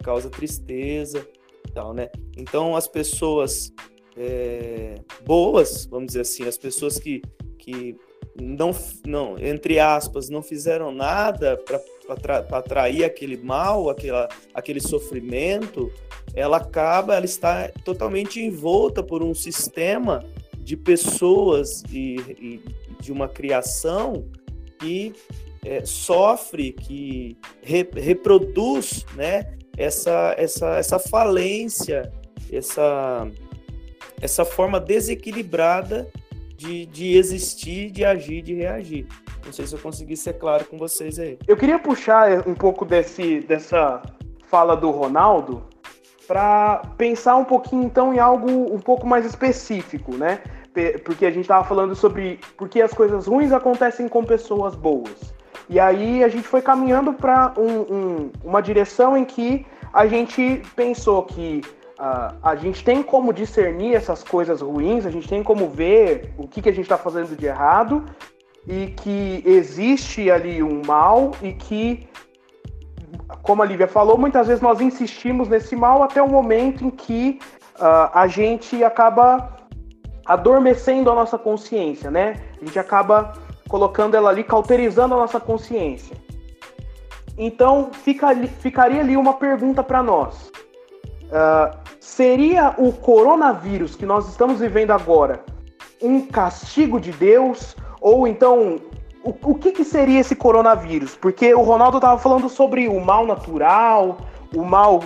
causa 0.00 0.30
tristeza, 0.30 1.26
tal, 1.74 1.92
né? 1.92 2.08
Então 2.36 2.76
as 2.76 2.86
pessoas 2.86 3.72
é, 4.16 4.94
boas, 5.26 5.86
vamos 5.86 6.06
dizer 6.06 6.20
assim, 6.20 6.44
as 6.44 6.56
pessoas 6.56 7.00
que, 7.00 7.20
que 7.58 7.96
não, 8.40 8.70
não, 9.04 9.36
entre 9.40 9.80
aspas, 9.80 10.28
não 10.28 10.40
fizeram 10.40 10.92
nada 10.92 11.56
para 11.56 11.80
atrair 12.12 13.04
aquele 13.04 13.36
mal, 13.36 13.88
aquela, 13.90 14.28
aquele 14.54 14.80
sofrimento, 14.80 15.92
ela 16.34 16.58
acaba, 16.58 17.14
ela 17.14 17.24
está 17.24 17.68
totalmente 17.84 18.40
envolta 18.40 19.02
por 19.02 19.22
um 19.22 19.34
sistema 19.34 20.24
de 20.58 20.76
pessoas 20.76 21.82
e, 21.90 22.16
e 22.40 22.62
de 23.00 23.12
uma 23.12 23.28
criação 23.28 24.24
que 24.78 25.12
é, 25.64 25.84
sofre, 25.84 26.72
que 26.72 27.36
re, 27.62 27.88
reproduz, 27.94 29.04
né, 29.14 29.56
essa, 29.76 30.34
essa, 30.36 30.76
essa 30.76 30.98
falência, 30.98 32.12
essa 32.50 33.28
essa 34.20 34.44
forma 34.44 34.80
desequilibrada 34.80 36.08
de, 36.58 36.86
de 36.86 37.16
existir, 37.16 37.88
de 37.92 38.04
agir, 38.04 38.42
de 38.42 38.52
reagir. 38.52 39.06
Não 39.46 39.52
sei 39.52 39.64
se 39.64 39.74
eu 39.74 39.78
consegui 39.78 40.16
ser 40.16 40.34
claro 40.34 40.64
com 40.64 40.76
vocês 40.76 41.16
aí. 41.16 41.38
Eu 41.46 41.56
queria 41.56 41.78
puxar 41.78 42.46
um 42.48 42.54
pouco 42.54 42.84
desse, 42.84 43.40
dessa 43.42 44.02
fala 44.48 44.76
do 44.76 44.90
Ronaldo 44.90 45.62
para 46.26 46.82
pensar 46.98 47.36
um 47.36 47.44
pouquinho 47.44 47.84
então 47.84 48.12
em 48.12 48.18
algo 48.18 48.74
um 48.74 48.80
pouco 48.80 49.06
mais 49.06 49.24
específico, 49.24 50.16
né? 50.16 50.40
Porque 51.04 51.24
a 51.26 51.30
gente 51.30 51.42
estava 51.42 51.64
falando 51.64 51.94
sobre 51.94 52.40
por 52.56 52.68
que 52.68 52.82
as 52.82 52.92
coisas 52.92 53.26
ruins 53.26 53.52
acontecem 53.52 54.08
com 54.08 54.24
pessoas 54.24 54.74
boas. 54.74 55.32
E 55.70 55.78
aí 55.78 56.24
a 56.24 56.28
gente 56.28 56.46
foi 56.46 56.60
caminhando 56.60 57.12
para 57.12 57.54
um, 57.56 57.94
um, 57.94 58.32
uma 58.42 58.60
direção 58.60 59.16
em 59.16 59.24
que 59.24 59.64
a 59.92 60.06
gente 60.06 60.60
pensou 60.74 61.22
que 61.22 61.62
A 61.98 62.54
gente 62.54 62.84
tem 62.84 63.02
como 63.02 63.32
discernir 63.32 63.94
essas 63.94 64.22
coisas 64.22 64.60
ruins, 64.60 65.04
a 65.04 65.10
gente 65.10 65.28
tem 65.28 65.42
como 65.42 65.68
ver 65.68 66.32
o 66.38 66.46
que, 66.46 66.62
que 66.62 66.68
a 66.68 66.72
gente 66.72 66.84
está 66.84 66.96
fazendo 66.96 67.36
de 67.36 67.46
errado 67.46 68.04
e 68.68 68.88
que 68.88 69.42
existe 69.44 70.30
ali 70.30 70.62
um 70.62 70.80
mal 70.86 71.32
e 71.42 71.52
que, 71.52 72.08
como 73.42 73.62
a 73.62 73.66
Lívia 73.66 73.88
falou, 73.88 74.16
muitas 74.16 74.46
vezes 74.46 74.62
nós 74.62 74.80
insistimos 74.80 75.48
nesse 75.48 75.74
mal 75.74 76.04
até 76.04 76.22
o 76.22 76.28
momento 76.28 76.84
em 76.84 76.90
que 76.90 77.40
uh, 77.80 78.10
a 78.14 78.28
gente 78.28 78.84
acaba 78.84 79.56
adormecendo 80.24 81.10
a 81.10 81.14
nossa 81.16 81.36
consciência, 81.36 82.12
né? 82.12 82.34
A 82.60 82.64
gente 82.64 82.78
acaba 82.78 83.32
colocando 83.68 84.14
ela 84.14 84.30
ali, 84.30 84.44
cauterizando 84.44 85.14
a 85.14 85.18
nossa 85.18 85.40
consciência. 85.40 86.16
Então, 87.36 87.90
fica, 87.92 88.34
ficaria 88.60 89.00
ali 89.00 89.16
uma 89.16 89.34
pergunta 89.34 89.82
para 89.82 90.02
nós. 90.02 90.50
Uh, 91.28 91.76
seria 92.00 92.74
o 92.78 92.90
coronavírus 92.90 93.94
que 93.94 94.06
nós 94.06 94.26
estamos 94.28 94.60
vivendo 94.60 94.92
agora 94.92 95.44
um 96.02 96.26
castigo 96.26 96.98
de 97.00 97.12
Deus? 97.12 97.76
Ou 98.00 98.26
então, 98.26 98.80
o, 99.22 99.34
o 99.50 99.54
que, 99.54 99.72
que 99.72 99.84
seria 99.84 100.20
esse 100.20 100.34
coronavírus? 100.34 101.14
Porque 101.16 101.52
o 101.54 101.60
Ronaldo 101.60 101.98
estava 101.98 102.18
falando 102.18 102.48
sobre 102.48 102.88
o 102.88 102.98
mal 103.00 103.26
natural, 103.26 104.18
o 104.54 104.64
mal, 104.64 105.02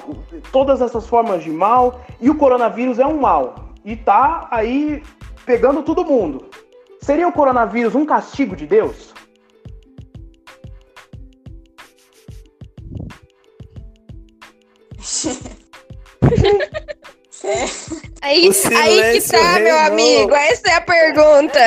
todas 0.53 0.81
essas 0.81 1.07
formas 1.07 1.43
de 1.43 1.51
mal, 1.51 2.01
e 2.21 2.31
o 2.31 2.37
coronavírus 2.37 2.99
é 2.99 3.07
um 3.07 3.19
mal. 3.19 3.73
E 3.85 3.97
tá 3.97 4.47
aí 4.51 5.03
pegando 5.45 5.83
todo 5.83 6.05
mundo. 6.05 6.47
Seria 7.01 7.27
o 7.27 7.33
coronavírus 7.33 7.97
um 7.97 8.07
castigo 8.07 8.55
de 8.55 8.67
Deus? 8.67 9.13
É. 17.45 17.65
Aí, 18.23 18.51
aí 18.77 19.21
que 19.21 19.29
tá, 19.29 19.59
meu 19.59 19.77
amigo. 19.77 20.33
Essa 20.33 20.71
é 20.71 20.75
a 20.75 20.81
pergunta. 20.81 21.59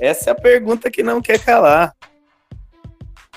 Essa 0.00 0.30
é 0.30 0.32
a 0.32 0.34
pergunta 0.34 0.90
que 0.90 1.04
não 1.04 1.22
quer 1.22 1.38
calar. 1.38 1.94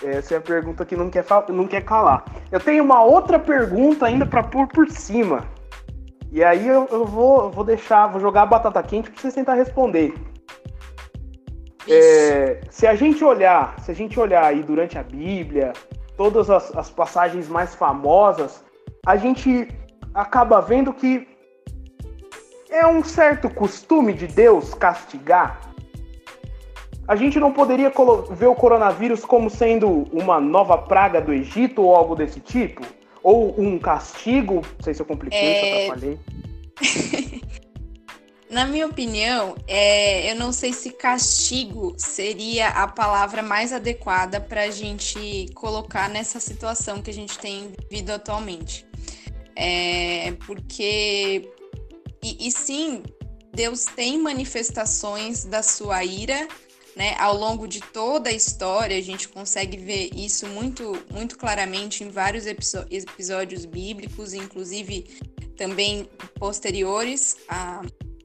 Essa 0.04 0.34
é 0.34 0.38
a 0.38 0.42
pergunta 0.42 0.84
que 0.84 0.96
não 0.96 1.10
quer, 1.10 1.26
não 1.50 1.68
quer 1.68 1.84
calar. 1.84 2.26
Eu 2.52 2.60
tenho 2.60 2.84
uma 2.84 3.04
outra 3.04 3.38
pergunta 3.38 4.06
ainda 4.06 4.26
para 4.26 4.44
pôr 4.44 4.68
por 4.68 4.90
cima. 4.90 5.46
E 6.32 6.44
aí 6.44 6.68
eu, 6.68 6.88
eu 6.92 7.06
vou, 7.06 7.52
vou 7.52 7.64
deixar, 7.64 8.08
vou 8.08 8.20
jogar 8.20 8.42
a 8.42 8.48
batata 8.48 8.82
quente 8.82 9.12
para 9.12 9.22
vocês 9.22 9.36
tentar 9.36 9.54
responder. 9.54 10.14
É, 11.88 12.62
se 12.70 12.88
a 12.88 12.96
gente 12.96 13.24
olhar, 13.24 13.80
se 13.82 13.92
a 13.92 13.94
gente 13.94 14.20
olhar 14.20 14.46
aí 14.46 14.64
durante 14.64 14.98
a 14.98 15.04
Bíblia, 15.04 15.74
todas 16.18 16.50
as, 16.50 16.76
as 16.76 16.90
passagens 16.90 17.48
mais 17.48 17.76
famosas, 17.76 18.64
a 19.06 19.16
gente 19.16 19.68
acaba 20.14 20.62
vendo 20.62 20.94
que 20.94 21.28
é 22.70 22.86
um 22.88 23.04
certo 23.04 23.50
costume 23.50 24.14
de 24.14 24.28
Deus 24.28 24.74
castigar. 24.74 25.74
A 27.08 27.16
gente 27.16 27.40
não 27.40 27.52
poderia 27.52 27.92
ver 28.32 28.48
o 28.48 28.56
coronavírus 28.56 29.26
como 29.26 29.50
sendo 29.50 30.08
uma 30.12 30.40
nova 30.40 30.78
praga 30.78 31.20
do 31.20 31.34
Egito 31.34 31.82
ou 31.82 31.96
algo 31.96 32.16
desse 32.16 32.40
tipo? 32.40 32.82
Ou 33.22 33.60
um 33.60 33.78
castigo? 33.78 34.56
Não 34.56 34.84
sei 34.84 34.94
se 34.94 35.02
eu 35.02 35.06
compliquei, 35.06 35.40
é... 35.40 35.60
se 35.60 35.92
atrapalhei. 35.92 36.20
Na 38.50 38.68
minha 38.68 38.86
opinião, 38.86 39.56
é, 39.68 40.32
eu 40.32 40.36
não 40.36 40.54
sei 40.54 40.74
se 40.74 40.92
castigo 40.92 41.96
seria 41.98 42.68
a 42.68 42.88
palavra 42.88 43.42
mais 43.42 43.74
adequada 43.74 44.40
para 44.40 44.66
a 44.66 44.70
gente 44.70 45.48
colocar 45.56 46.08
nessa 46.08 46.40
situação 46.40 47.02
que 47.02 47.10
a 47.10 47.14
gente 47.14 47.40
tem 47.40 47.72
vivido 47.90 48.12
atualmente. 48.12 48.86
É, 49.56 50.34
porque, 50.46 51.50
e, 52.24 52.48
e 52.48 52.52
sim, 52.52 53.04
Deus 53.54 53.86
tem 53.86 54.18
manifestações 54.18 55.46
da 55.46 55.62
sua 55.62 56.04
ira 56.04 56.48
né, 56.96 57.16
ao 57.18 57.36
longo 57.36 57.68
de 57.68 57.80
toda 57.80 58.30
a 58.30 58.34
história, 58.34 58.98
a 58.98 59.02
gente 59.02 59.28
consegue 59.28 59.78
ver 59.78 60.12
isso 60.16 60.48
muito, 60.48 60.96
muito 61.12 61.38
claramente 61.38 62.04
em 62.04 62.10
vários 62.10 62.46
episódios 62.46 63.66
bíblicos, 63.66 64.34
inclusive 64.34 65.08
também 65.58 66.08
posteriores 66.36 67.38
a, 67.48 67.82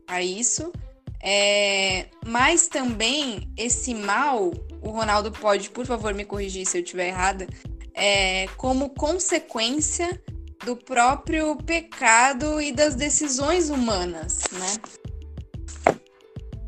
a 0.06 0.22
isso. 0.22 0.72
É, 1.20 2.06
mas 2.26 2.68
também 2.68 3.50
esse 3.56 3.94
mal, 3.94 4.52
o 4.80 4.90
Ronaldo 4.90 5.32
pode, 5.32 5.70
por 5.70 5.84
favor, 5.84 6.14
me 6.14 6.24
corrigir 6.24 6.64
se 6.66 6.78
eu 6.78 6.82
estiver 6.82 7.08
errada, 7.08 7.46
é, 7.94 8.46
como 8.56 8.90
consequência 8.90 10.22
do 10.68 10.76
próprio 10.76 11.56
pecado 11.56 12.60
e 12.60 12.72
das 12.72 12.94
decisões 12.94 13.70
humanas, 13.70 14.40
né? 14.52 15.96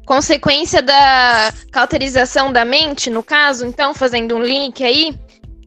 Consequência 0.06 0.80
da 0.80 1.52
cauterização 1.70 2.50
da 2.50 2.64
mente, 2.64 3.10
no 3.10 3.22
caso, 3.22 3.66
então, 3.66 3.92
fazendo 3.92 4.34
um 4.36 4.42
link 4.42 4.82
aí, 4.82 5.14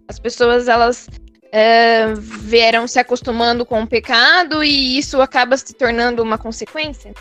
as 0.07 0.17
pessoas 0.17 0.67
elas 0.67 1.07
é, 1.51 2.11
vieram 2.15 2.87
se 2.87 2.97
acostumando 2.97 3.67
com 3.67 3.83
o 3.83 3.87
pecado 3.87 4.63
e 4.63 4.97
isso 4.97 5.21
acaba 5.21 5.55
se 5.55 5.71
tornando 5.75 6.23
uma 6.23 6.39
consequência? 6.39 7.13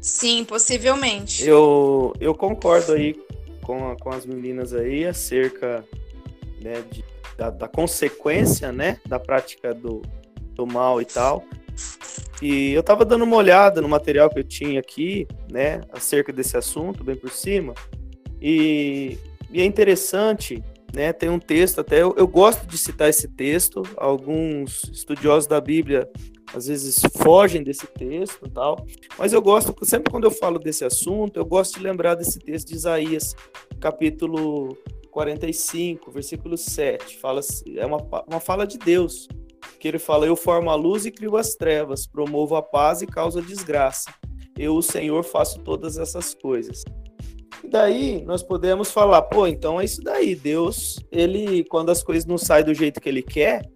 Sim, 0.00 0.44
possivelmente. 0.44 1.44
Eu, 1.44 2.12
eu 2.20 2.32
concordo 2.32 2.92
aí 2.92 3.20
com, 3.60 3.90
a, 3.90 3.96
com 3.96 4.10
as 4.10 4.24
meninas 4.24 4.72
aí 4.72 5.04
acerca 5.04 5.84
né, 6.62 6.84
de, 6.92 7.04
da, 7.36 7.50
da, 7.50 7.66
consequência 7.66 8.70
né, 8.70 9.00
da 9.04 9.18
prática 9.18 9.74
do, 9.74 10.00
do 10.54 10.66
mal 10.66 11.00
e 11.00 11.04
tal. 11.04 11.44
E 12.40 12.72
eu 12.72 12.82
tava 12.82 13.04
dando 13.04 13.24
uma 13.24 13.36
olhada 13.36 13.80
no 13.80 13.88
material 13.88 14.30
que 14.30 14.38
eu 14.38 14.44
tinha 14.44 14.80
aqui, 14.80 15.26
né, 15.50 15.80
acerca 15.92 16.32
desse 16.32 16.56
assunto, 16.56 17.02
bem 17.02 17.16
por 17.16 17.30
cima. 17.30 17.74
E, 18.40 19.18
e 19.50 19.60
é 19.60 19.64
interessante, 19.64 20.62
né, 20.94 21.12
tem 21.12 21.28
um 21.28 21.38
texto 21.38 21.80
até, 21.80 22.02
eu, 22.02 22.14
eu 22.16 22.26
gosto 22.26 22.66
de 22.66 22.76
citar 22.76 23.08
esse 23.08 23.28
texto, 23.28 23.82
alguns 23.96 24.84
estudiosos 24.92 25.48
da 25.48 25.60
Bíblia 25.60 26.08
às 26.54 26.66
vezes 26.66 27.00
fogem 27.16 27.62
desse 27.62 27.86
texto 27.86 28.46
e 28.46 28.50
tal. 28.50 28.86
Mas 29.18 29.32
eu 29.32 29.42
gosto, 29.42 29.74
sempre 29.84 30.10
quando 30.10 30.24
eu 30.24 30.30
falo 30.30 30.58
desse 30.58 30.84
assunto, 30.84 31.36
eu 31.36 31.44
gosto 31.44 31.78
de 31.78 31.82
lembrar 31.82 32.14
desse 32.14 32.38
texto 32.38 32.68
de 32.68 32.74
Isaías, 32.74 33.34
capítulo 33.80 34.76
45, 35.10 36.10
versículo 36.12 36.56
7. 36.56 37.18
Fala, 37.18 37.40
é 37.76 37.84
uma, 37.84 37.98
uma 38.28 38.40
fala 38.40 38.66
de 38.66 38.78
Deus, 38.78 39.26
que 39.78 39.88
ele 39.88 39.98
fala: 39.98 40.26
Eu 40.26 40.36
formo 40.36 40.70
a 40.70 40.74
luz 40.74 41.06
e 41.06 41.10
crio 41.10 41.36
as 41.36 41.54
trevas, 41.54 42.06
promovo 42.06 42.56
a 42.56 42.62
paz 42.62 43.02
e 43.02 43.06
causo 43.06 43.38
a 43.38 43.42
desgraça. 43.42 44.12
Eu, 44.56 44.76
o 44.76 44.82
Senhor, 44.82 45.24
faço 45.24 45.60
todas 45.60 45.98
essas 45.98 46.34
coisas. 46.34 46.84
E 47.62 47.68
daí 47.68 48.22
nós 48.24 48.42
podemos 48.42 48.90
falar, 48.90 49.22
pô, 49.22 49.46
então 49.46 49.80
é 49.80 49.84
isso 49.84 50.02
daí. 50.02 50.34
Deus, 50.34 50.98
ele, 51.10 51.64
quando 51.64 51.90
as 51.90 52.02
coisas 52.02 52.26
não 52.26 52.38
saem 52.38 52.64
do 52.64 52.74
jeito 52.74 53.00
que 53.00 53.08
ele 53.08 53.22
quer, 53.22 53.68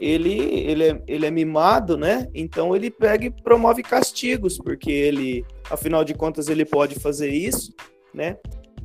ele, 0.00 0.38
ele, 0.38 0.84
é, 0.84 1.02
ele 1.06 1.26
é 1.26 1.30
mimado, 1.30 1.96
né? 1.96 2.28
Então 2.34 2.74
ele 2.74 2.90
pega 2.90 3.26
e 3.26 3.30
promove 3.30 3.82
castigos, 3.82 4.58
porque 4.58 4.90
ele, 4.90 5.44
afinal 5.70 6.04
de 6.04 6.14
contas, 6.14 6.48
ele 6.48 6.64
pode 6.64 6.96
fazer 6.96 7.30
isso, 7.30 7.72
né? 8.12 8.36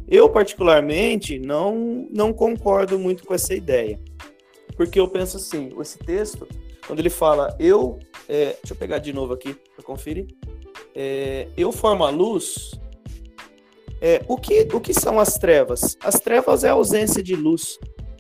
Eu, 0.08 0.30
particularmente, 0.30 1.40
não, 1.40 2.08
não 2.12 2.34
concordo 2.34 2.98
muito 2.98 3.24
com 3.26 3.34
essa 3.34 3.54
ideia. 3.54 4.00
Porque 4.76 5.00
eu 5.00 5.08
penso 5.08 5.38
assim, 5.38 5.70
esse 5.80 5.98
texto, 6.00 6.48
quando 6.86 7.00
ele 7.00 7.10
fala, 7.10 7.56
eu. 7.60 8.00
É, 8.28 8.58
deixa 8.62 8.74
eu 8.74 8.76
pegar 8.76 9.00
de 9.00 9.12
novo 9.14 9.34
aqui 9.34 9.56
para 9.76 9.84
conferir. 9.84 10.28
É, 10.96 11.48
eu 11.58 11.72
formo 11.72 12.04
a 12.04 12.10
luz. 12.10 12.72
É, 14.02 14.22
o, 14.28 14.38
que, 14.38 14.68
o 14.74 14.80
que 14.80 14.94
são 14.94 15.20
as 15.20 15.38
trevas? 15.38 15.98
As 16.02 16.20
trevas 16.20 16.64
é 16.64 16.70
a 16.70 16.74
ausência 16.74 17.22
de 17.22 17.36
luz. 17.36 17.78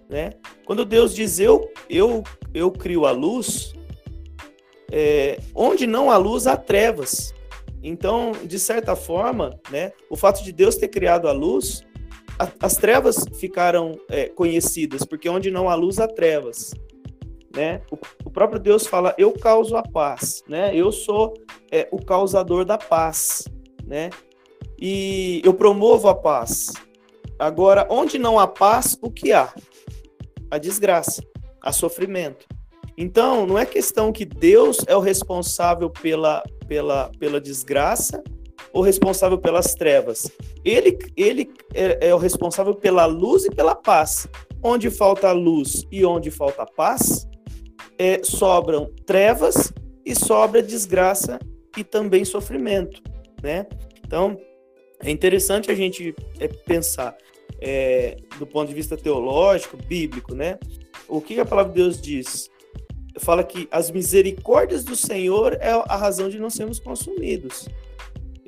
Né? 0.09 0.31
Quando 0.65 0.83
Deus 0.83 1.13
diz 1.13 1.39
eu, 1.39 1.71
eu, 1.89 2.23
eu 2.53 2.71
crio 2.71 3.05
a 3.05 3.11
luz, 3.11 3.73
é, 4.91 5.39
onde 5.53 5.85
não 5.85 6.11
há 6.11 6.17
luz, 6.17 6.47
há 6.47 6.57
trevas. 6.57 7.33
Então, 7.81 8.33
de 8.43 8.59
certa 8.59 8.95
forma, 8.95 9.57
né, 9.71 9.93
o 10.09 10.17
fato 10.17 10.43
de 10.43 10.51
Deus 10.51 10.75
ter 10.75 10.89
criado 10.89 11.27
a 11.27 11.31
luz, 11.31 11.85
a, 12.39 12.49
as 12.61 12.75
trevas 12.75 13.25
ficaram 13.39 13.99
é, 14.09 14.29
conhecidas, 14.29 15.03
porque 15.03 15.29
onde 15.29 15.51
não 15.51 15.69
há 15.69 15.75
luz, 15.75 15.99
há 15.99 16.07
trevas. 16.07 16.73
Né? 17.55 17.81
O, 17.91 17.97
o, 18.25 18.31
próprio 18.31 18.59
Deus 18.59 18.87
fala: 18.87 19.13
Eu 19.17 19.33
causo 19.33 19.75
a 19.75 19.83
paz, 19.83 20.43
né? 20.47 20.75
eu 20.75 20.91
sou 20.91 21.33
é, 21.71 21.87
o 21.91 22.03
causador 22.03 22.63
da 22.63 22.77
paz. 22.77 23.45
Né? 23.85 24.09
E 24.79 25.41
eu 25.43 25.53
promovo 25.53 26.07
a 26.07 26.15
paz. 26.15 26.71
Agora, 27.37 27.87
onde 27.89 28.17
não 28.17 28.39
há 28.39 28.47
paz, 28.47 28.97
o 29.01 29.09
que 29.09 29.33
há? 29.33 29.53
a 30.51 30.57
desgraça, 30.57 31.23
a 31.61 31.71
sofrimento. 31.71 32.45
Então, 32.97 33.45
não 33.45 33.57
é 33.57 33.65
questão 33.65 34.11
que 34.11 34.25
Deus 34.25 34.79
é 34.87 34.95
o 34.95 34.99
responsável 34.99 35.89
pela, 35.89 36.43
pela, 36.67 37.09
pela 37.17 37.39
desgraça 37.39 38.21
ou 38.73 38.81
responsável 38.81 39.37
pelas 39.37 39.73
trevas. 39.73 40.31
Ele, 40.63 40.97
ele 41.15 41.51
é, 41.73 42.09
é 42.09 42.15
o 42.15 42.17
responsável 42.17 42.75
pela 42.75 43.05
luz 43.05 43.45
e 43.45 43.49
pela 43.49 43.75
paz. 43.75 44.27
Onde 44.61 44.89
falta 44.89 45.31
luz 45.31 45.85
e 45.91 46.05
onde 46.05 46.29
falta 46.29 46.65
paz, 46.65 47.27
é, 47.97 48.21
sobram 48.23 48.91
trevas 49.05 49.73
e 50.05 50.15
sobra 50.15 50.61
desgraça 50.61 51.39
e 51.77 51.83
também 51.83 52.25
sofrimento, 52.25 53.01
né? 53.41 53.67
Então, 54.05 54.37
é 55.01 55.09
interessante 55.09 55.71
a 55.71 55.75
gente 55.75 56.13
é, 56.39 56.47
pensar 56.47 57.15
é, 57.61 58.17
do 58.37 58.45
ponto 58.45 58.69
de 58.69 58.73
vista 58.73 58.97
teológico, 58.97 59.77
bíblico, 59.77 60.33
né? 60.33 60.57
O 61.07 61.21
que 61.21 61.39
a 61.39 61.45
palavra 61.45 61.71
de 61.71 61.81
Deus 61.81 62.01
diz? 62.01 62.49
Fala 63.19 63.43
que 63.43 63.67
as 63.71 63.91
misericórdias 63.91 64.83
do 64.83 64.95
Senhor 64.95 65.53
é 65.59 65.71
a 65.71 65.95
razão 65.95 66.29
de 66.29 66.39
não 66.39 66.49
sermos 66.49 66.79
consumidos. 66.79 67.67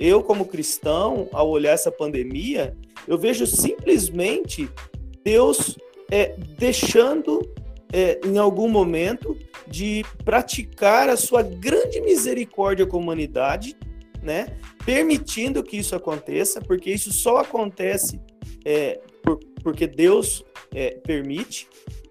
Eu, 0.01 0.23
como 0.23 0.47
cristão, 0.47 1.29
ao 1.31 1.47
olhar 1.47 1.73
essa 1.73 1.91
pandemia, 1.91 2.75
eu 3.07 3.19
vejo 3.19 3.45
simplesmente 3.45 4.67
Deus 5.23 5.77
é, 6.09 6.35
deixando, 6.57 7.39
é, 7.93 8.19
em 8.25 8.39
algum 8.39 8.67
momento, 8.67 9.37
de 9.67 10.03
praticar 10.25 11.07
a 11.07 11.15
sua 11.15 11.43
grande 11.43 12.01
misericórdia 12.01 12.83
com 12.87 12.97
a 12.97 12.99
humanidade, 12.99 13.77
né? 14.23 14.57
Permitindo 14.83 15.61
que 15.61 15.77
isso 15.77 15.95
aconteça, 15.95 16.59
porque 16.59 16.89
isso 16.89 17.13
só 17.13 17.37
acontece 17.37 18.19
é, 18.65 18.99
por, 19.21 19.37
porque 19.63 19.85
Deus 19.85 20.43
é, 20.73 20.95
permite, 21.05 21.67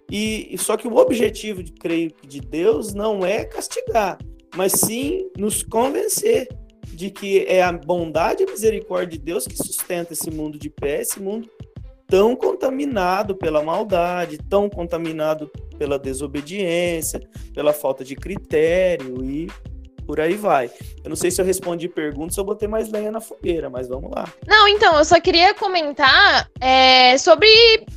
e 0.08 0.56
só 0.58 0.76
que 0.76 0.86
o 0.86 0.94
objetivo, 0.94 1.60
creio 1.80 2.12
de 2.24 2.40
Deus 2.40 2.94
não 2.94 3.26
é 3.26 3.44
castigar, 3.44 4.16
mas 4.54 4.74
sim 4.74 5.28
nos 5.36 5.64
convencer 5.64 6.46
de 6.92 7.10
que 7.10 7.44
é 7.46 7.62
a 7.62 7.72
bondade 7.72 8.42
e 8.42 8.46
a 8.48 8.50
misericórdia 8.50 9.18
de 9.18 9.24
Deus 9.24 9.46
que 9.46 9.56
sustenta 9.56 10.12
esse 10.12 10.30
mundo 10.30 10.58
de 10.58 10.68
pé, 10.68 11.00
esse 11.00 11.20
mundo 11.20 11.48
tão 12.06 12.34
contaminado 12.34 13.36
pela 13.36 13.62
maldade, 13.62 14.38
tão 14.48 14.68
contaminado 14.68 15.50
pela 15.78 15.98
desobediência, 15.98 17.20
pela 17.54 17.72
falta 17.72 18.04
de 18.04 18.16
critério 18.16 19.24
e 19.24 19.48
por 20.10 20.20
aí 20.20 20.34
vai. 20.34 20.68
Eu 21.04 21.08
não 21.08 21.14
sei 21.14 21.30
se 21.30 21.40
eu 21.40 21.44
respondi 21.44 21.88
perguntas 21.88 22.36
ou 22.36 22.44
botei 22.44 22.66
mais 22.66 22.90
lenha 22.90 23.12
na 23.12 23.20
fogueira, 23.20 23.70
mas 23.70 23.88
vamos 23.88 24.10
lá. 24.10 24.26
Não, 24.44 24.66
então, 24.66 24.98
eu 24.98 25.04
só 25.04 25.20
queria 25.20 25.54
comentar 25.54 26.50
é, 26.60 27.16
sobre 27.16 27.48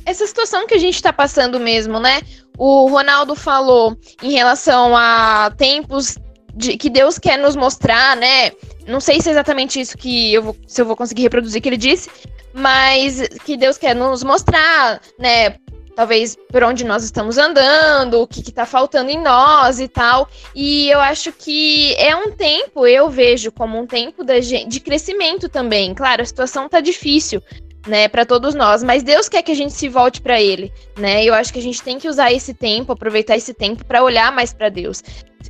essa 0.06 0.24
situação 0.24 0.64
que 0.64 0.74
a 0.74 0.78
gente 0.78 0.94
está 0.94 1.12
passando 1.12 1.58
mesmo, 1.58 1.98
né? 1.98 2.20
O 2.56 2.86
Ronaldo 2.86 3.34
falou 3.34 3.98
em 4.22 4.30
relação 4.30 4.96
a 4.96 5.52
tempos 5.58 6.16
de, 6.54 6.76
que 6.76 6.88
Deus 6.88 7.18
quer 7.18 7.36
nos 7.36 7.56
mostrar, 7.56 8.16
né? 8.16 8.52
Não 8.86 9.00
sei 9.00 9.20
se 9.20 9.28
é 9.28 9.32
exatamente 9.32 9.80
isso 9.80 9.96
que 9.96 10.32
eu 10.34 10.42
vou, 10.42 10.56
se 10.66 10.80
eu 10.80 10.86
vou 10.86 10.96
conseguir 10.96 11.22
reproduzir 11.22 11.60
que 11.60 11.68
ele 11.68 11.76
disse, 11.76 12.10
mas 12.52 13.28
que 13.44 13.56
Deus 13.56 13.78
quer 13.78 13.94
nos 13.94 14.22
mostrar, 14.22 15.00
né? 15.18 15.56
Talvez 15.96 16.36
por 16.50 16.64
onde 16.64 16.84
nós 16.84 17.04
estamos 17.04 17.38
andando, 17.38 18.20
o 18.20 18.26
que 18.26 18.40
está 18.40 18.66
faltando 18.66 19.10
em 19.10 19.22
nós 19.22 19.78
e 19.78 19.86
tal. 19.86 20.28
E 20.54 20.88
eu 20.90 21.00
acho 21.00 21.32
que 21.32 21.94
é 21.94 22.16
um 22.16 22.32
tempo, 22.32 22.84
eu 22.86 23.08
vejo 23.08 23.52
como 23.52 23.78
um 23.78 23.86
tempo 23.86 24.24
gente, 24.42 24.68
de 24.68 24.80
crescimento 24.80 25.48
também. 25.48 25.94
Claro, 25.94 26.22
a 26.22 26.24
situação 26.24 26.68
tá 26.68 26.80
difícil, 26.80 27.40
né, 27.86 28.08
para 28.08 28.24
todos 28.24 28.54
nós, 28.54 28.82
mas 28.82 29.02
Deus 29.02 29.28
quer 29.28 29.42
que 29.42 29.52
a 29.52 29.56
gente 29.56 29.72
se 29.72 29.88
volte 29.88 30.20
para 30.20 30.40
ele, 30.40 30.72
né? 30.98 31.24
Eu 31.24 31.34
acho 31.34 31.52
que 31.52 31.58
a 31.58 31.62
gente 31.62 31.82
tem 31.82 31.98
que 31.98 32.08
usar 32.08 32.32
esse 32.32 32.54
tempo, 32.54 32.92
aproveitar 32.92 33.36
esse 33.36 33.54
tempo 33.54 33.84
para 33.84 34.02
olhar 34.02 34.32
mais 34.32 34.52
para 34.52 34.68
Deus. 34.68 35.02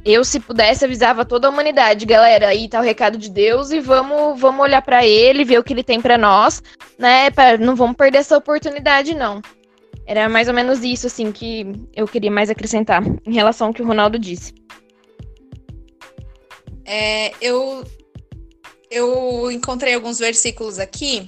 Eu 0.04 0.22
se 0.22 0.38
pudesse 0.38 0.84
avisava 0.84 1.24
toda 1.24 1.48
a 1.48 1.50
humanidade, 1.50 2.04
galera, 2.04 2.48
aí 2.48 2.68
tá 2.68 2.78
o 2.78 2.82
recado 2.82 3.16
de 3.16 3.30
Deus 3.30 3.70
e 3.70 3.80
vamos 3.80 4.38
vamos 4.38 4.60
olhar 4.60 4.82
para 4.82 5.06
ele, 5.06 5.44
ver 5.44 5.58
o 5.58 5.64
que 5.64 5.72
ele 5.72 5.82
tem 5.82 6.00
para 6.00 6.18
nós, 6.18 6.62
né? 6.98 7.30
Pra, 7.30 7.56
não 7.56 7.74
vamos 7.74 7.96
perder 7.96 8.18
essa 8.18 8.36
oportunidade 8.36 9.14
não. 9.14 9.40
Era 10.06 10.28
mais 10.28 10.48
ou 10.48 10.54
menos 10.54 10.84
isso 10.84 11.06
assim 11.06 11.32
que 11.32 11.66
eu 11.94 12.06
queria 12.06 12.30
mais 12.30 12.50
acrescentar 12.50 13.02
em 13.26 13.32
relação 13.32 13.68
ao 13.68 13.72
que 13.72 13.80
o 13.80 13.86
Ronaldo 13.86 14.18
disse. 14.18 14.52
É, 16.84 17.32
eu 17.40 17.82
eu 18.90 19.50
encontrei 19.50 19.94
alguns 19.94 20.18
versículos 20.18 20.78
aqui 20.78 21.24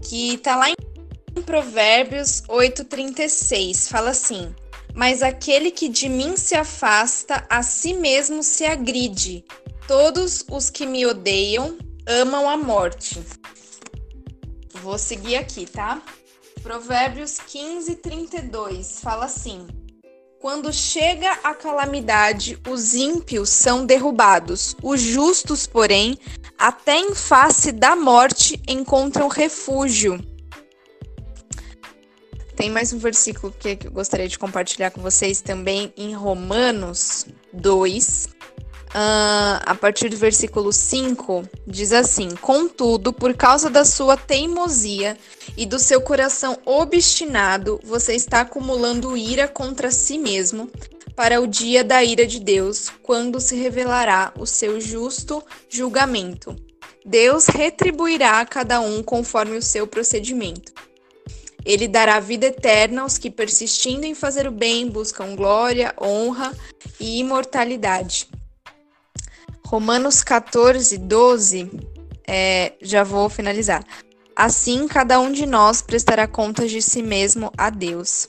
que 0.00 0.38
tá 0.38 0.54
lá 0.54 0.70
em 0.70 1.42
Provérbios 1.42 2.42
8:36, 2.48 3.88
fala 3.88 4.10
assim: 4.10 4.54
"Mas 4.94 5.22
aquele 5.22 5.70
que 5.70 5.88
de 5.88 6.08
mim 6.08 6.36
se 6.36 6.54
afasta, 6.54 7.44
a 7.50 7.62
si 7.62 7.94
mesmo 7.94 8.42
se 8.42 8.64
agride. 8.64 9.44
Todos 9.88 10.44
os 10.50 10.70
que 10.70 10.86
me 10.86 11.04
odeiam 11.04 11.76
amam 12.06 12.48
a 12.48 12.56
morte." 12.56 13.22
Vou 14.82 14.98
seguir 14.98 15.36
aqui, 15.36 15.66
tá? 15.66 16.02
Provérbios 16.62 17.38
15:32 17.38 19.00
fala 19.00 19.26
assim: 19.26 19.66
quando 20.44 20.70
chega 20.74 21.32
a 21.42 21.54
calamidade, 21.54 22.58
os 22.68 22.92
ímpios 22.92 23.48
são 23.48 23.86
derrubados, 23.86 24.76
os 24.82 25.00
justos, 25.00 25.66
porém, 25.66 26.18
até 26.58 26.98
em 26.98 27.14
face 27.14 27.72
da 27.72 27.96
morte 27.96 28.60
encontram 28.68 29.28
refúgio. 29.28 30.20
Tem 32.56 32.70
mais 32.70 32.92
um 32.92 32.98
versículo 32.98 33.52
que 33.58 33.78
eu 33.84 33.90
gostaria 33.90 34.28
de 34.28 34.38
compartilhar 34.38 34.90
com 34.90 35.00
vocês 35.00 35.40
também 35.40 35.92
em 35.96 36.14
Romanos 36.14 37.26
2, 37.52 38.28
Uh, 38.94 39.58
a 39.66 39.74
partir 39.74 40.08
do 40.08 40.16
versículo 40.16 40.72
5, 40.72 41.42
diz 41.66 41.90
assim: 41.90 42.28
Contudo, 42.36 43.12
por 43.12 43.34
causa 43.34 43.68
da 43.68 43.84
sua 43.84 44.16
teimosia 44.16 45.18
e 45.56 45.66
do 45.66 45.80
seu 45.80 46.00
coração 46.00 46.56
obstinado, 46.64 47.80
você 47.82 48.14
está 48.14 48.42
acumulando 48.42 49.16
ira 49.16 49.48
contra 49.48 49.90
si 49.90 50.16
mesmo 50.16 50.70
para 51.16 51.40
o 51.40 51.46
dia 51.48 51.82
da 51.82 52.04
ira 52.04 52.24
de 52.24 52.38
Deus, 52.38 52.88
quando 53.02 53.40
se 53.40 53.56
revelará 53.56 54.32
o 54.38 54.46
seu 54.46 54.80
justo 54.80 55.42
julgamento. 55.68 56.54
Deus 57.04 57.46
retribuirá 57.46 58.38
a 58.38 58.46
cada 58.46 58.80
um 58.80 59.02
conforme 59.02 59.56
o 59.56 59.62
seu 59.62 59.88
procedimento. 59.88 60.72
Ele 61.64 61.88
dará 61.88 62.20
vida 62.20 62.46
eterna 62.46 63.02
aos 63.02 63.16
que, 63.16 63.30
persistindo 63.30 64.04
em 64.04 64.14
fazer 64.14 64.46
o 64.46 64.52
bem, 64.52 64.88
buscam 64.88 65.34
glória, 65.34 65.94
honra 66.00 66.52
e 67.00 67.20
imortalidade. 67.20 68.28
Romanos 69.66 70.22
14, 70.22 70.98
12, 70.98 71.70
é, 72.26 72.72
já 72.82 73.02
vou 73.02 73.28
finalizar. 73.28 73.82
Assim, 74.36 74.86
cada 74.86 75.18
um 75.20 75.32
de 75.32 75.46
nós 75.46 75.80
prestará 75.80 76.26
contas 76.26 76.70
de 76.70 76.82
si 76.82 77.02
mesmo 77.02 77.50
a 77.56 77.70
Deus. 77.70 78.28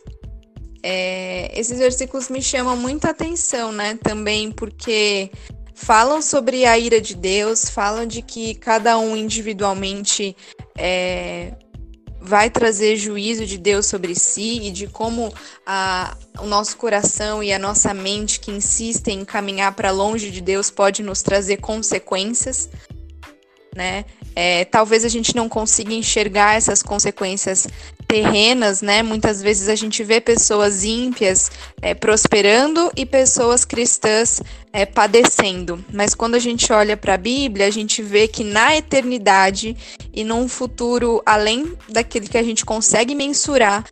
É, 0.81 1.51
esses 1.59 1.79
versículos 1.79 2.29
me 2.29 2.41
chamam 2.41 2.77
muita 2.77 3.09
atenção, 3.09 3.71
né? 3.71 3.97
Também 4.01 4.51
porque 4.51 5.31
falam 5.73 6.21
sobre 6.21 6.65
a 6.65 6.77
ira 6.77 7.01
de 7.01 7.15
Deus, 7.15 7.67
falam 7.69 8.05
de 8.05 8.21
que 8.21 8.55
cada 8.55 8.97
um 8.97 9.17
individualmente 9.17 10.35
é, 10.77 11.53
vai 12.25 12.49
trazer 12.49 12.97
juízo 12.97 13.45
de 13.45 13.57
Deus 13.57 13.85
sobre 13.85 14.15
si 14.15 14.67
e 14.67 14.71
de 14.71 14.88
como 14.88 15.33
a, 15.65 16.17
o 16.39 16.45
nosso 16.45 16.75
coração 16.77 17.43
e 17.43 17.53
a 17.53 17.59
nossa 17.59 17.93
mente 17.93 18.39
que 18.39 18.51
insistem 18.51 19.21
em 19.21 19.25
caminhar 19.25 19.73
para 19.73 19.91
longe 19.91 20.31
de 20.31 20.41
Deus 20.41 20.71
pode 20.71 21.03
nos 21.03 21.21
trazer 21.21 21.57
consequências, 21.57 22.67
né? 23.75 24.05
É, 24.35 24.65
talvez 24.65 25.05
a 25.05 25.07
gente 25.07 25.35
não 25.35 25.47
consiga 25.47 25.93
enxergar 25.93 26.55
essas 26.55 26.83
consequências 26.83 27.67
terrenas, 28.07 28.81
né? 28.81 29.03
Muitas 29.03 29.41
vezes 29.41 29.67
a 29.67 29.75
gente 29.75 30.03
vê 30.03 30.21
pessoas 30.21 30.83
ímpias 30.83 31.51
é, 31.81 31.93
prosperando 31.93 32.91
e 32.95 33.05
pessoas 33.05 33.65
cristãs 33.65 34.41
é, 34.71 34.85
padecendo. 34.85 35.83
Mas 35.91 36.13
quando 36.13 36.35
a 36.35 36.39
gente 36.39 36.71
olha 36.71 36.95
para 36.95 37.15
a 37.15 37.17
Bíblia, 37.17 37.67
a 37.67 37.71
gente 37.71 38.01
vê 38.01 38.27
que 38.27 38.43
na 38.43 38.75
eternidade 38.75 39.75
e 40.13 40.23
num 40.23 40.47
futuro 40.47 41.21
além 41.25 41.73
daquele 41.89 42.27
que 42.27 42.37
a 42.37 42.43
gente 42.43 42.65
consegue 42.65 43.15
mensurar, 43.15 43.85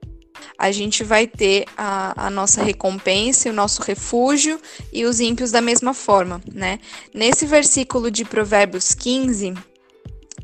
a 0.57 0.71
gente 0.71 1.03
vai 1.03 1.27
ter 1.27 1.65
a, 1.77 2.27
a 2.27 2.29
nossa 2.29 2.63
recompensa, 2.63 3.49
o 3.49 3.53
nosso 3.53 3.81
refúgio 3.81 4.59
e 4.91 5.05
os 5.05 5.19
ímpios 5.19 5.51
da 5.51 5.61
mesma 5.61 5.93
forma, 5.93 6.41
né? 6.51 6.79
Nesse 7.13 7.45
versículo 7.45 8.11
de 8.11 8.23
Provérbios 8.23 8.93
15, 8.93 9.53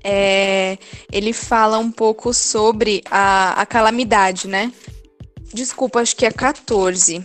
é, 0.04 0.78
ele 1.12 1.34
fala 1.34 1.78
um 1.78 1.92
pouco 1.92 2.34
sobre 2.34 3.04
a, 3.10 3.62
a 3.62 3.66
calamidade, 3.66 4.48
né? 4.48 4.72
Desculpa, 5.54 6.00
acho 6.00 6.16
que 6.16 6.26
é 6.26 6.32
14. 6.32 7.24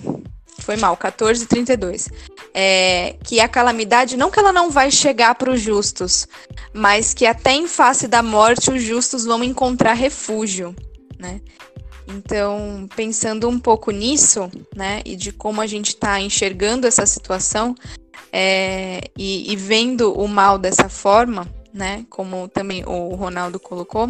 Foi 0.58 0.76
mal, 0.76 0.96
14 0.96 1.46
32. 1.46 2.08
É, 2.54 3.16
que 3.24 3.40
a 3.40 3.48
calamidade, 3.48 4.16
não 4.16 4.30
que 4.30 4.38
ela 4.38 4.52
não 4.52 4.70
vai 4.70 4.90
chegar 4.90 5.34
para 5.34 5.50
os 5.50 5.60
justos, 5.60 6.26
mas 6.72 7.12
que 7.12 7.26
até 7.26 7.52
em 7.52 7.66
face 7.66 8.08
da 8.08 8.22
morte 8.22 8.70
os 8.70 8.82
justos 8.82 9.24
vão 9.24 9.42
encontrar 9.42 9.94
refúgio, 9.94 10.74
né? 11.18 11.40
Então, 12.06 12.88
pensando 12.94 13.48
um 13.48 13.58
pouco 13.58 13.90
nisso, 13.90 14.50
né, 14.76 15.00
e 15.06 15.16
de 15.16 15.32
como 15.32 15.60
a 15.60 15.66
gente 15.66 15.88
está 15.88 16.20
enxergando 16.20 16.86
essa 16.86 17.06
situação 17.06 17.74
é, 18.30 19.00
e, 19.16 19.50
e 19.50 19.56
vendo 19.56 20.12
o 20.12 20.28
mal 20.28 20.58
dessa 20.58 20.88
forma, 20.88 21.48
né? 21.74 22.06
Como 22.08 22.46
também 22.46 22.84
o 22.86 23.14
Ronaldo 23.16 23.58
colocou, 23.58 24.08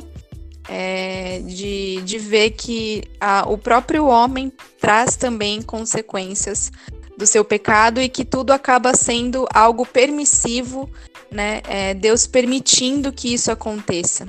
é, 0.68 1.40
de, 1.40 2.02
de 2.02 2.18
ver 2.18 2.50
que 2.50 3.04
a, 3.18 3.48
o 3.48 3.56
próprio 3.56 4.06
homem 4.06 4.52
traz 4.78 5.16
também 5.16 5.62
consequências 5.62 6.70
do 7.16 7.26
seu 7.26 7.44
pecado 7.44 8.00
e 8.00 8.08
que 8.08 8.24
tudo 8.24 8.52
acaba 8.52 8.94
sendo 8.94 9.46
algo 9.52 9.86
permissivo, 9.86 10.90
né? 11.30 11.62
É, 11.66 11.94
Deus 11.94 12.26
permitindo 12.26 13.12
que 13.12 13.32
isso 13.32 13.50
aconteça. 13.50 14.28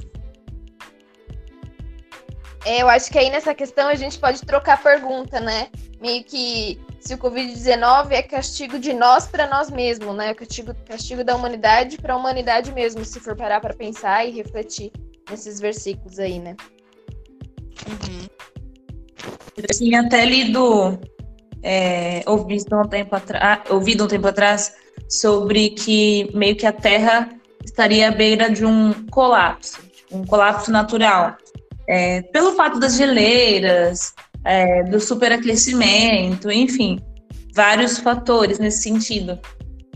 É, 2.64 2.82
eu 2.82 2.90
acho 2.90 3.12
que 3.12 3.20
aí 3.20 3.30
nessa 3.30 3.54
questão 3.54 3.88
a 3.88 3.96
gente 3.96 4.18
pode 4.18 4.42
trocar 4.42 4.82
pergunta, 4.82 5.40
né? 5.40 5.68
Meio 6.06 6.24
que 6.24 6.80
se 7.00 7.16
o 7.16 7.18
Covid-19 7.18 8.12
é 8.12 8.22
castigo 8.22 8.78
de 8.78 8.94
nós 8.94 9.26
para 9.26 9.48
nós 9.48 9.72
mesmos, 9.72 10.16
né? 10.16 10.36
Castigo, 10.36 10.72
castigo 10.88 11.24
da 11.24 11.36
humanidade 11.36 11.98
para 11.98 12.14
a 12.14 12.18
humanidade 12.18 12.72
mesmo, 12.72 13.04
se 13.04 13.20
for 13.20 13.36
parar 13.36 13.60
para 13.60 13.74
pensar 13.74 14.24
e 14.24 14.30
refletir 14.30 14.92
nesses 15.28 15.60
versículos 15.60 16.20
aí, 16.20 16.38
né? 16.38 16.56
Uhum. 17.88 18.28
Eu 19.58 19.66
tinha 19.76 20.02
até 20.02 20.26
lido, 20.26 21.00
é, 21.64 22.22
ouvido, 22.28 22.80
um 22.80 22.88
tempo 22.88 23.16
atrás, 23.16 23.62
ouvido 23.72 24.04
um 24.04 24.08
tempo 24.08 24.28
atrás 24.28 24.76
sobre 25.10 25.72
que 25.72 26.30
meio 26.36 26.56
que 26.56 26.68
a 26.68 26.72
Terra 26.72 27.30
estaria 27.64 28.10
à 28.10 28.12
beira 28.12 28.48
de 28.48 28.64
um 28.64 28.94
colapso, 29.08 29.80
um 30.12 30.24
colapso 30.24 30.70
natural. 30.70 31.36
É, 31.88 32.22
pelo 32.22 32.54
fato 32.54 32.80
das 32.80 32.96
geleiras, 32.96 34.14
é, 34.46 34.84
do 34.84 35.00
superaquecimento, 35.00 36.52
enfim, 36.52 37.00
vários 37.54 37.98
fatores 37.98 38.60
nesse 38.60 38.84
sentido. 38.84 39.40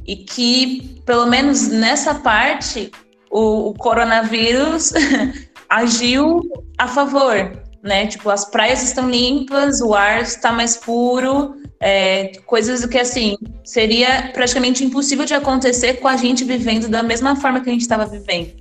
E 0.06 0.16
que, 0.16 1.02
pelo 1.06 1.28
menos 1.28 1.68
nessa 1.68 2.16
parte, 2.16 2.92
o, 3.30 3.70
o 3.70 3.74
coronavírus 3.76 4.92
agiu 5.70 6.42
a 6.80 6.88
favor, 6.88 7.62
né? 7.84 8.08
Tipo, 8.08 8.32
as 8.32 8.44
praias 8.46 8.82
estão 8.82 9.08
limpas, 9.08 9.82
o 9.82 9.94
ar 9.94 10.24
está 10.24 10.52
mais 10.52 10.78
puro, 10.78 11.56
é, 11.80 12.32
coisas 12.48 12.84
que, 12.86 12.98
assim, 12.98 13.38
seria 13.64 14.32
praticamente 14.34 14.84
impossível 14.84 15.26
de 15.26 15.36
acontecer 15.36 15.96
com 15.96 16.08
a 16.08 16.18
gente 16.18 16.44
vivendo 16.44 16.90
da 16.90 17.04
mesma 17.04 17.36
forma 17.36 17.62
que 17.62 17.70
a 17.70 17.74
gente 17.74 17.82
estava 17.82 18.08
vivendo, 18.08 18.56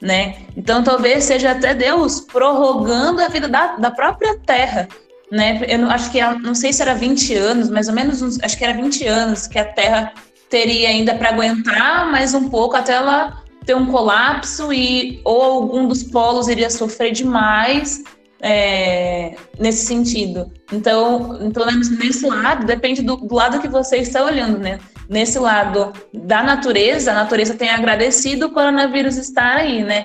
né? 0.00 0.36
Então, 0.56 0.82
talvez 0.82 1.24
seja 1.24 1.50
até 1.50 1.74
Deus 1.74 2.20
prorrogando 2.20 3.20
a 3.20 3.28
vida 3.28 3.46
da, 3.46 3.76
da 3.76 3.90
própria 3.90 4.38
Terra, 4.38 4.88
né? 5.34 5.60
Eu 5.66 5.80
não, 5.80 5.90
acho 5.90 6.12
que 6.12 6.20
não 6.42 6.54
sei 6.54 6.72
se 6.72 6.80
era 6.80 6.94
20 6.94 7.34
anos, 7.34 7.68
mais 7.68 7.88
ou 7.88 7.94
menos, 7.94 8.38
acho 8.40 8.56
que 8.56 8.64
era 8.64 8.72
20 8.72 9.04
anos 9.06 9.48
que 9.48 9.58
a 9.58 9.64
Terra 9.64 10.12
teria 10.48 10.88
ainda 10.88 11.14
para 11.16 11.30
aguentar 11.30 12.08
mais 12.10 12.34
um 12.34 12.48
pouco 12.48 12.76
até 12.76 12.92
ela 12.92 13.42
ter 13.66 13.74
um 13.74 13.86
colapso 13.86 14.72
e 14.72 15.20
ou 15.24 15.42
algum 15.42 15.88
dos 15.88 16.04
polos 16.04 16.46
iria 16.46 16.70
sofrer 16.70 17.10
demais 17.10 18.04
é, 18.40 19.34
nesse 19.58 19.86
sentido. 19.86 20.52
Então, 20.72 21.36
menos 21.66 21.90
nesse 21.98 22.26
lado, 22.26 22.64
depende 22.64 23.02
do, 23.02 23.16
do, 23.16 23.34
lado 23.34 23.60
que 23.60 23.66
você 23.66 23.96
está 23.96 24.24
olhando, 24.24 24.58
né? 24.58 24.78
Nesse 25.08 25.38
lado 25.40 25.92
da 26.12 26.44
natureza, 26.44 27.10
a 27.10 27.14
natureza 27.14 27.54
tem 27.54 27.70
agradecido 27.70 28.46
o 28.46 28.50
coronavírus 28.52 29.16
estar 29.16 29.56
aí, 29.56 29.82
né? 29.82 30.04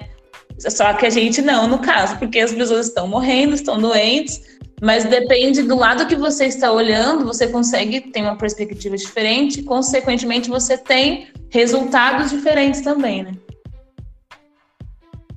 Só 0.58 0.92
que 0.94 1.06
a 1.06 1.10
gente 1.10 1.42
não, 1.42 1.68
no 1.68 1.78
caso, 1.78 2.18
porque 2.18 2.40
as 2.40 2.52
pessoas 2.52 2.88
estão 2.88 3.08
morrendo, 3.08 3.54
estão 3.54 3.78
doentes, 3.80 4.42
mas 4.82 5.06
depende 5.06 5.64
do 5.64 5.76
lado 5.76 6.08
que 6.08 6.16
você 6.16 6.46
está 6.46 6.72
olhando, 6.72 7.26
você 7.26 7.48
consegue 7.48 8.02
ter 8.02 8.22
uma 8.22 8.38
perspectiva 8.38 8.96
diferente, 8.96 9.62
consequentemente, 9.64 10.50
você 10.50 10.78
tem 10.78 11.28
resultados 11.50 12.30
diferentes 12.30 12.82
também, 12.82 13.24
né? 13.24 13.32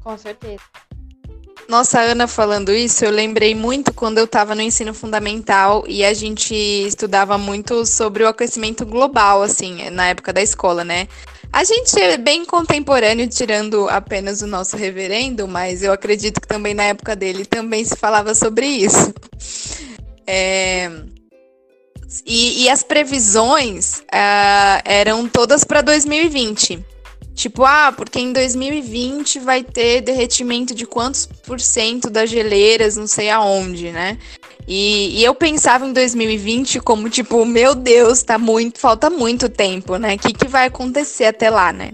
Com 0.02 0.16
certeza. 0.16 0.62
Nossa, 1.68 2.00
Ana 2.00 2.26
falando 2.26 2.72
isso, 2.72 3.04
eu 3.04 3.10
lembrei 3.10 3.54
muito 3.54 3.94
quando 3.94 4.18
eu 4.18 4.24
estava 4.24 4.54
no 4.54 4.60
ensino 4.60 4.92
fundamental 4.92 5.84
e 5.86 6.04
a 6.04 6.12
gente 6.12 6.54
estudava 6.54 7.38
muito 7.38 7.86
sobre 7.86 8.24
o 8.24 8.28
aquecimento 8.28 8.84
global, 8.84 9.42
assim, 9.42 9.88
na 9.90 10.08
época 10.08 10.32
da 10.32 10.42
escola, 10.42 10.84
né? 10.84 11.08
A 11.52 11.64
gente 11.64 12.00
é 12.00 12.16
bem 12.16 12.46
contemporâneo, 12.46 13.28
tirando 13.28 13.86
apenas 13.90 14.40
o 14.40 14.46
nosso 14.46 14.74
reverendo, 14.74 15.46
mas 15.46 15.82
eu 15.82 15.92
acredito 15.92 16.40
que 16.40 16.48
também 16.48 16.72
na 16.72 16.84
época 16.84 17.14
dele 17.14 17.44
também 17.44 17.84
se 17.84 17.94
falava 17.94 18.34
sobre 18.34 18.66
isso. 18.66 19.12
É... 20.26 20.90
E, 22.26 22.64
e, 22.64 22.68
as 22.68 22.82
previsões 22.82 24.00
uh, 24.00 24.82
eram 24.84 25.26
todas 25.26 25.64
para 25.64 25.80
2020. 25.80 26.84
Tipo, 27.34 27.64
ah, 27.64 27.92
porque 27.96 28.18
em 28.18 28.32
2020 28.32 29.40
vai 29.40 29.64
ter 29.64 30.02
derretimento 30.02 30.74
de 30.74 30.86
quantos 30.86 31.26
por 31.26 31.58
cento 31.60 32.10
das 32.10 32.28
geleiras, 32.28 32.96
não 32.96 33.06
sei 33.06 33.30
aonde, 33.30 33.90
né? 33.90 34.18
E, 34.68 35.18
e, 35.18 35.24
eu 35.24 35.34
pensava 35.34 35.86
em 35.86 35.92
2020 35.92 36.80
como, 36.80 37.08
tipo, 37.10 37.44
meu 37.44 37.74
Deus, 37.74 38.22
tá 38.22 38.38
muito, 38.38 38.78
falta 38.78 39.10
muito 39.10 39.48
tempo, 39.48 39.96
né? 39.96 40.14
O 40.14 40.18
que, 40.18 40.32
que 40.32 40.46
vai 40.46 40.66
acontecer 40.66 41.24
até 41.24 41.50
lá, 41.50 41.72
né? 41.72 41.92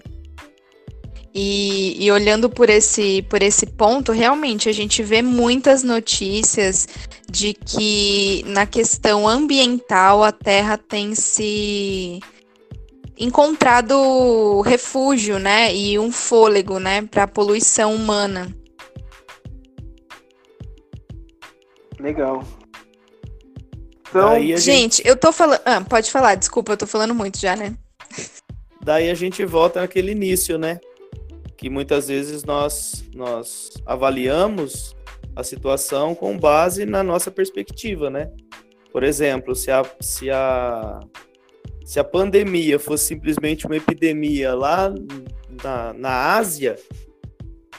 E, 1.35 2.05
e, 2.05 2.11
olhando 2.11 2.51
por 2.51 2.69
esse, 2.69 3.23
por 3.23 3.43
esse 3.43 3.65
ponto, 3.65 4.13
realmente 4.13 4.69
a 4.69 4.73
gente 4.73 5.03
vê 5.03 5.23
muitas 5.23 5.83
notícias 5.83 6.89
de 7.31 7.55
que 7.55 8.45
na 8.49 8.67
questão 8.67 9.29
ambiental 9.29 10.25
a 10.25 10.33
Terra 10.33 10.77
tem 10.77 11.15
se 11.15 12.21
encontrado 13.19 14.61
refúgio, 14.61 15.39
né, 15.39 15.75
e 15.75 15.99
um 15.99 16.13
fôlego, 16.13 16.79
né, 16.79 17.03
para 17.03 17.25
a 17.25 17.29
poluição 17.29 17.95
humana. 17.95 18.55
Legal. 21.99 22.45
Então, 24.09 24.35
gente, 24.41 24.61
gente, 24.61 25.03
eu 25.07 25.17
tô 25.17 25.33
falando. 25.33 25.61
Ah, 25.65 25.81
pode 25.83 26.11
falar, 26.11 26.35
desculpa, 26.35 26.73
eu 26.73 26.77
tô 26.77 26.87
falando 26.87 27.15
muito 27.15 27.39
já, 27.39 27.55
né? 27.55 27.77
Daí 28.81 29.11
a 29.11 29.15
gente 29.15 29.45
volta 29.45 29.81
naquele 29.81 30.13
início, 30.13 30.57
né? 30.57 30.81
Que 31.57 31.69
muitas 31.69 32.09
vezes 32.09 32.45
nós, 32.45 33.05
nós 33.15 33.71
avaliamos 33.85 34.97
a 35.37 35.43
situação 35.43 36.15
com 36.15 36.39
base 36.39 36.87
na 36.87 37.03
nossa 37.03 37.31
perspectiva, 37.31 38.09
né? 38.09 38.31
Por 38.91 39.03
exemplo, 39.03 39.55
se 39.55 39.71
a, 39.71 39.83
se 40.01 40.31
a 40.31 41.01
se 41.89 41.99
a 41.99 42.05
pandemia 42.05 42.79
fosse 42.79 43.07
simplesmente 43.07 43.65
uma 43.65 43.75
epidemia 43.75 44.55
lá 44.55 44.93
na, 45.65 45.95
na 45.95 46.35
Ásia, 46.37 46.77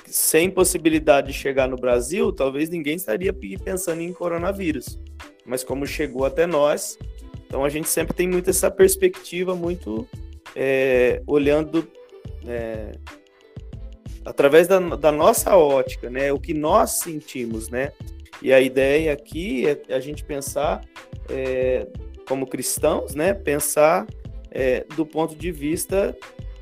sem 0.03 0.49
possibilidade 0.49 1.27
de 1.27 1.33
chegar 1.33 1.67
no 1.67 1.75
Brasil, 1.75 2.31
talvez 2.31 2.71
ninguém 2.71 2.95
estaria 2.95 3.31
pensando 3.31 4.01
em 4.01 4.11
coronavírus. 4.11 4.99
Mas 5.45 5.63
como 5.63 5.85
chegou 5.85 6.25
até 6.25 6.47
nós, 6.47 6.97
então 7.45 7.63
a 7.63 7.69
gente 7.69 7.87
sempre 7.87 8.15
tem 8.15 8.27
muito 8.27 8.49
essa 8.49 8.71
perspectiva, 8.71 9.53
muito 9.53 10.07
é, 10.55 11.21
olhando 11.27 11.87
é, 12.47 12.93
através 14.25 14.67
da, 14.67 14.79
da, 14.79 15.11
nossa 15.11 15.55
ótica, 15.55 16.09
né? 16.09 16.33
O 16.33 16.39
que 16.39 16.55
nós 16.55 16.97
sentimos, 16.97 17.69
né? 17.69 17.91
E 18.41 18.51
a 18.51 18.59
ideia 18.59 19.13
aqui 19.13 19.67
é 19.67 19.93
a 19.93 19.99
gente 19.99 20.23
pensar 20.23 20.83
é, 21.29 21.85
como 22.29 22.47
cristãos, 22.47 23.15
né, 23.15 23.33
pensar 23.33 24.07
é, 24.51 24.85
do 24.95 25.05
ponto 25.05 25.35
de 25.35 25.51
vista 25.51 26.15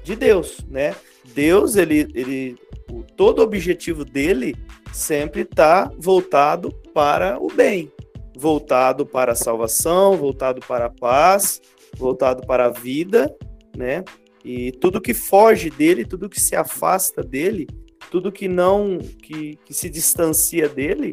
de 0.03 0.15
Deus, 0.15 0.65
né? 0.69 0.95
Deus, 1.33 1.75
ele, 1.75 2.07
ele, 2.15 2.55
o, 2.89 3.03
todo 3.03 3.41
objetivo 3.41 4.05
dele 4.05 4.55
sempre 4.93 5.41
está 5.41 5.91
voltado 5.97 6.71
para 6.93 7.37
o 7.39 7.47
bem, 7.51 7.91
voltado 8.35 9.05
para 9.05 9.33
a 9.33 9.35
salvação, 9.35 10.15
voltado 10.15 10.61
para 10.65 10.85
a 10.85 10.89
paz, 10.89 11.61
voltado 11.97 12.47
para 12.47 12.67
a 12.67 12.69
vida, 12.69 13.35
né? 13.75 14.05
E 14.45 14.71
tudo 14.71 15.01
que 15.01 15.13
foge 15.13 15.69
dele, 15.69 16.05
tudo 16.05 16.29
que 16.29 16.39
se 16.39 16.55
afasta 16.55 17.21
dele, 17.21 17.67
tudo 18.09 18.31
que 18.31 18.47
não, 18.47 18.97
que, 18.99 19.59
que 19.65 19.73
se 19.73 19.89
distancia 19.89 20.69
dele, 20.69 21.11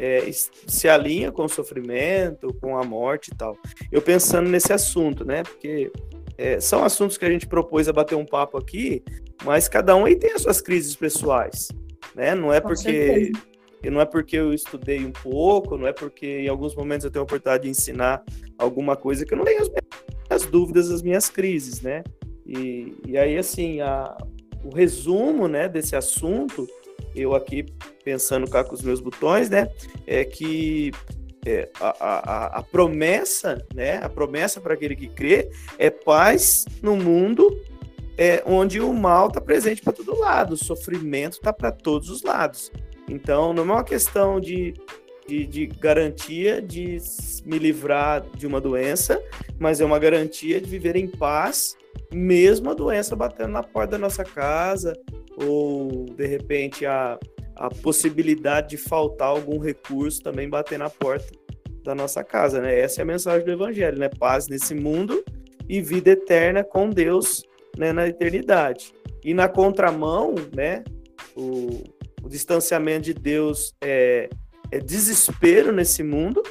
é, 0.00 0.30
se 0.32 0.88
alinha 0.88 1.30
com 1.30 1.44
o 1.44 1.48
sofrimento, 1.48 2.54
com 2.54 2.78
a 2.78 2.82
morte 2.82 3.30
e 3.30 3.36
tal. 3.36 3.54
Eu 3.92 4.00
pensando 4.00 4.48
nesse 4.48 4.72
assunto, 4.72 5.26
né? 5.26 5.42
Porque 5.42 5.92
é, 6.38 6.58
são 6.58 6.82
assuntos 6.82 7.18
que 7.18 7.24
a 7.26 7.30
gente 7.30 7.46
propôs 7.46 7.86
a 7.86 7.92
bater 7.92 8.14
um 8.14 8.24
papo 8.24 8.56
aqui, 8.56 9.04
mas 9.44 9.68
cada 9.68 9.94
um 9.94 10.06
aí 10.06 10.16
tem 10.16 10.32
as 10.32 10.40
suas 10.40 10.62
crises 10.62 10.96
pessoais, 10.96 11.68
né? 12.14 12.34
Não 12.34 12.50
é 12.50 12.62
porque 12.62 13.30
não 13.90 14.00
é 14.00 14.06
porque 14.06 14.36
eu 14.36 14.54
estudei 14.54 15.04
um 15.04 15.12
pouco, 15.12 15.76
não 15.76 15.86
é 15.86 15.92
porque 15.92 16.40
em 16.40 16.48
alguns 16.48 16.74
momentos 16.74 17.04
eu 17.04 17.10
tenho 17.10 17.22
a 17.22 17.24
oportunidade 17.24 17.64
de 17.64 17.70
ensinar 17.70 18.22
alguma 18.58 18.96
coisa 18.96 19.26
que 19.26 19.34
eu 19.34 19.38
não 19.38 19.44
tenho 19.44 19.60
as 19.60 19.68
minhas 19.68 20.46
dúvidas, 20.46 20.90
as 20.90 21.02
minhas 21.02 21.28
crises, 21.28 21.82
né? 21.82 22.02
E, 22.46 22.94
e 23.06 23.18
aí, 23.18 23.36
assim, 23.36 23.80
a, 23.80 24.16
o 24.64 24.74
resumo 24.74 25.46
né, 25.46 25.68
desse 25.68 25.94
assunto 25.94 26.66
eu 27.14 27.34
aqui 27.34 27.66
pensando 28.04 28.48
cá 28.48 28.64
com 28.64 28.74
os 28.74 28.82
meus 28.82 29.00
botões, 29.00 29.50
né? 29.50 29.68
É 30.06 30.24
que 30.24 30.92
é, 31.44 31.68
a, 31.80 31.88
a, 32.00 32.46
a, 32.58 32.62
promessa, 32.62 33.64
né? 33.74 33.98
A 34.02 34.08
promessa 34.08 34.60
para 34.60 34.74
aquele 34.74 34.94
que 34.94 35.08
crê 35.08 35.50
é 35.78 35.90
paz 35.90 36.66
no 36.82 36.96
mundo 36.96 37.56
é, 38.20 38.42
onde 38.44 38.80
o 38.80 38.92
mal 38.92 39.28
está 39.28 39.40
presente 39.40 39.80
para 39.80 39.94
todo 39.94 40.18
lado, 40.18 40.52
o 40.52 40.56
sofrimento 40.56 41.34
está 41.34 41.54
para 41.54 41.72
todos 41.72 42.10
os 42.10 42.22
lados. 42.22 42.70
Então, 43.08 43.54
não 43.54 43.62
é 43.62 43.66
uma 43.66 43.84
questão 43.84 44.38
de, 44.38 44.74
de, 45.26 45.46
de, 45.46 45.66
garantia 45.66 46.60
de 46.60 46.98
me 47.46 47.58
livrar 47.58 48.22
de 48.36 48.46
uma 48.46 48.60
doença, 48.60 49.22
mas 49.58 49.80
é 49.80 49.84
uma 49.86 49.98
garantia 49.98 50.60
de 50.60 50.68
viver 50.68 50.96
em 50.96 51.08
paz, 51.08 51.76
mesmo 52.12 52.70
a 52.70 52.74
doença 52.74 53.16
batendo 53.16 53.52
na 53.52 53.62
porta 53.62 53.92
da 53.92 53.98
nossa 53.98 54.22
casa, 54.22 54.92
ou 55.46 56.06
de 56.06 56.26
repente 56.26 56.84
a, 56.86 57.18
a 57.56 57.68
possibilidade 57.68 58.70
de 58.70 58.76
faltar 58.76 59.28
algum 59.28 59.58
recurso 59.58 60.22
também 60.22 60.48
bater 60.48 60.78
na 60.78 60.90
porta 60.90 61.30
da 61.82 61.94
nossa 61.94 62.22
casa, 62.22 62.60
né? 62.60 62.78
Essa 62.78 63.00
é 63.00 63.02
a 63.02 63.06
mensagem 63.06 63.44
do 63.44 63.52
evangelho, 63.52 63.98
né? 63.98 64.08
Paz 64.08 64.48
nesse 64.48 64.74
mundo 64.74 65.24
e 65.68 65.80
vida 65.80 66.10
eterna 66.10 66.64
com 66.64 66.90
Deus, 66.90 67.44
né, 67.78 67.92
na 67.92 68.08
eternidade. 68.08 68.92
E 69.24 69.32
na 69.32 69.48
contramão, 69.48 70.34
né, 70.52 70.82
o, 71.36 71.84
o 72.22 72.28
distanciamento 72.28 73.02
de 73.02 73.14
Deus 73.14 73.72
é, 73.80 74.28
é 74.72 74.80
desespero 74.80 75.72
nesse 75.72 76.02
mundo 76.02 76.42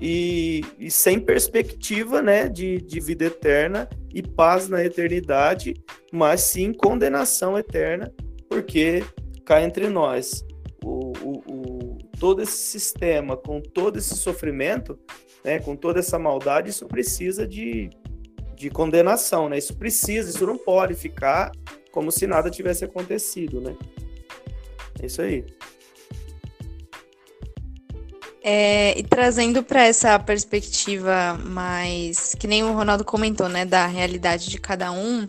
e, 0.00 0.62
e, 0.78 0.90
sem 0.90 1.18
perspectiva 1.18 2.20
né, 2.20 2.48
de, 2.48 2.78
de 2.82 3.00
vida 3.00 3.24
eterna 3.24 3.88
e 4.12 4.22
paz 4.22 4.68
na 4.68 4.84
eternidade, 4.84 5.74
mas 6.12 6.42
sim 6.42 6.72
condenação 6.72 7.56
eterna, 7.58 8.12
porque 8.48 9.02
cá 9.44 9.62
entre 9.62 9.88
nós, 9.88 10.44
o, 10.84 11.12
o, 11.22 11.42
o, 11.46 11.98
todo 12.18 12.42
esse 12.42 12.56
sistema, 12.56 13.36
com 13.36 13.60
todo 13.60 13.98
esse 13.98 14.14
sofrimento, 14.16 14.98
né, 15.44 15.58
com 15.60 15.74
toda 15.74 16.00
essa 16.00 16.18
maldade, 16.18 16.70
isso 16.70 16.86
precisa 16.86 17.46
de, 17.46 17.88
de 18.54 18.68
condenação, 18.68 19.48
né? 19.48 19.58
Isso 19.58 19.76
precisa, 19.76 20.28
isso 20.28 20.46
não 20.46 20.58
pode 20.58 20.94
ficar 20.94 21.52
como 21.92 22.10
se 22.10 22.26
nada 22.26 22.50
tivesse 22.50 22.84
acontecido, 22.84 23.60
né? 23.60 23.76
É 25.00 25.06
isso 25.06 25.22
aí. 25.22 25.44
É, 28.48 28.96
e 28.96 29.02
trazendo 29.02 29.60
para 29.64 29.84
essa 29.84 30.16
perspectiva 30.20 31.36
mais, 31.44 32.32
que 32.36 32.46
nem 32.46 32.62
o 32.62 32.72
Ronaldo 32.72 33.04
comentou, 33.04 33.48
né, 33.48 33.64
da 33.64 33.88
realidade 33.88 34.48
de 34.48 34.56
cada 34.56 34.92
um, 34.92 35.26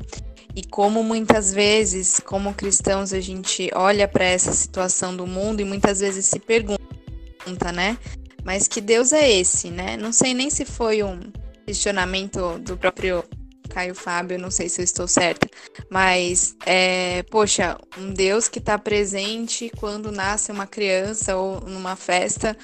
e 0.55 0.63
como 0.63 1.03
muitas 1.03 1.51
vezes, 1.51 2.19
como 2.19 2.53
cristãos, 2.53 3.11
a 3.13 3.19
gente 3.19 3.71
olha 3.73 4.07
para 4.07 4.23
essa 4.23 4.51
situação 4.53 5.17
do 5.17 5.25
mundo 5.25 5.61
e 5.61 5.65
muitas 5.65 5.99
vezes 5.99 6.27
se 6.27 6.37
pergunta, 6.37 6.77
né, 7.73 7.97
mas 8.43 8.67
que 8.67 8.79
Deus 8.79 9.11
é 9.11 9.27
esse, 9.27 9.71
né? 9.71 9.97
Não 9.97 10.13
sei 10.13 10.35
nem 10.35 10.51
se 10.51 10.63
foi 10.63 11.01
um 11.01 11.19
questionamento 11.65 12.59
do 12.59 12.77
próprio 12.77 13.23
Caio 13.67 13.95
Fábio, 13.95 14.37
não 14.37 14.51
sei 14.51 14.69
se 14.69 14.79
eu 14.79 14.83
estou 14.83 15.07
certa, 15.07 15.49
mas, 15.89 16.55
é, 16.67 17.23
poxa, 17.31 17.77
um 17.97 18.13
Deus 18.13 18.47
que 18.47 18.59
está 18.59 18.77
presente 18.77 19.71
quando 19.77 20.11
nasce 20.11 20.51
uma 20.51 20.67
criança 20.67 21.35
ou 21.35 21.61
numa 21.61 21.95
festa, 21.95 22.55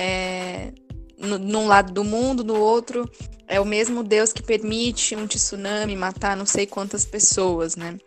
é, 0.00 0.72
num 1.18 1.66
lado 1.66 1.92
do 1.92 2.02
mundo, 2.02 2.42
no 2.42 2.58
outro, 2.58 3.08
é 3.46 3.60
o 3.60 3.66
mesmo 3.66 4.02
Deus 4.02 4.32
que 4.32 4.42
permite 4.42 5.14
um 5.14 5.26
tsunami 5.26 5.94
matar 5.94 6.34
não 6.34 6.46
sei 6.46 6.66
quantas 6.66 7.04
pessoas, 7.04 7.76
né? 7.76 7.98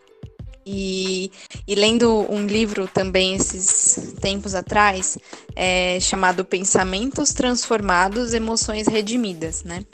E, 0.65 1.29
e, 1.67 1.75
lendo 1.75 2.25
um 2.31 2.47
livro 2.47 2.87
também 2.87 3.35
esses 3.35 4.13
tempos 4.21 4.55
atrás, 4.55 5.17
é, 5.55 5.99
chamado 5.99 6.45
Pensamentos 6.45 7.33
Transformados, 7.33 8.33
Emoções 8.33 8.87
Redimidas, 8.87 9.63
né? 9.63 9.85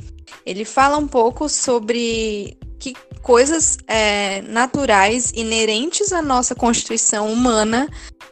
Ele 0.46 0.64
fala 0.64 0.98
um 0.98 1.08
pouco 1.08 1.50
sobre 1.50 2.56
que 2.80 2.94
coisas 3.24 3.78
é, 3.88 4.42
naturais 4.44 5.32
inerentes 5.36 6.14
à 6.14 6.22
nossa 6.22 6.54
constituição 6.54 7.34
humana, 7.34 7.90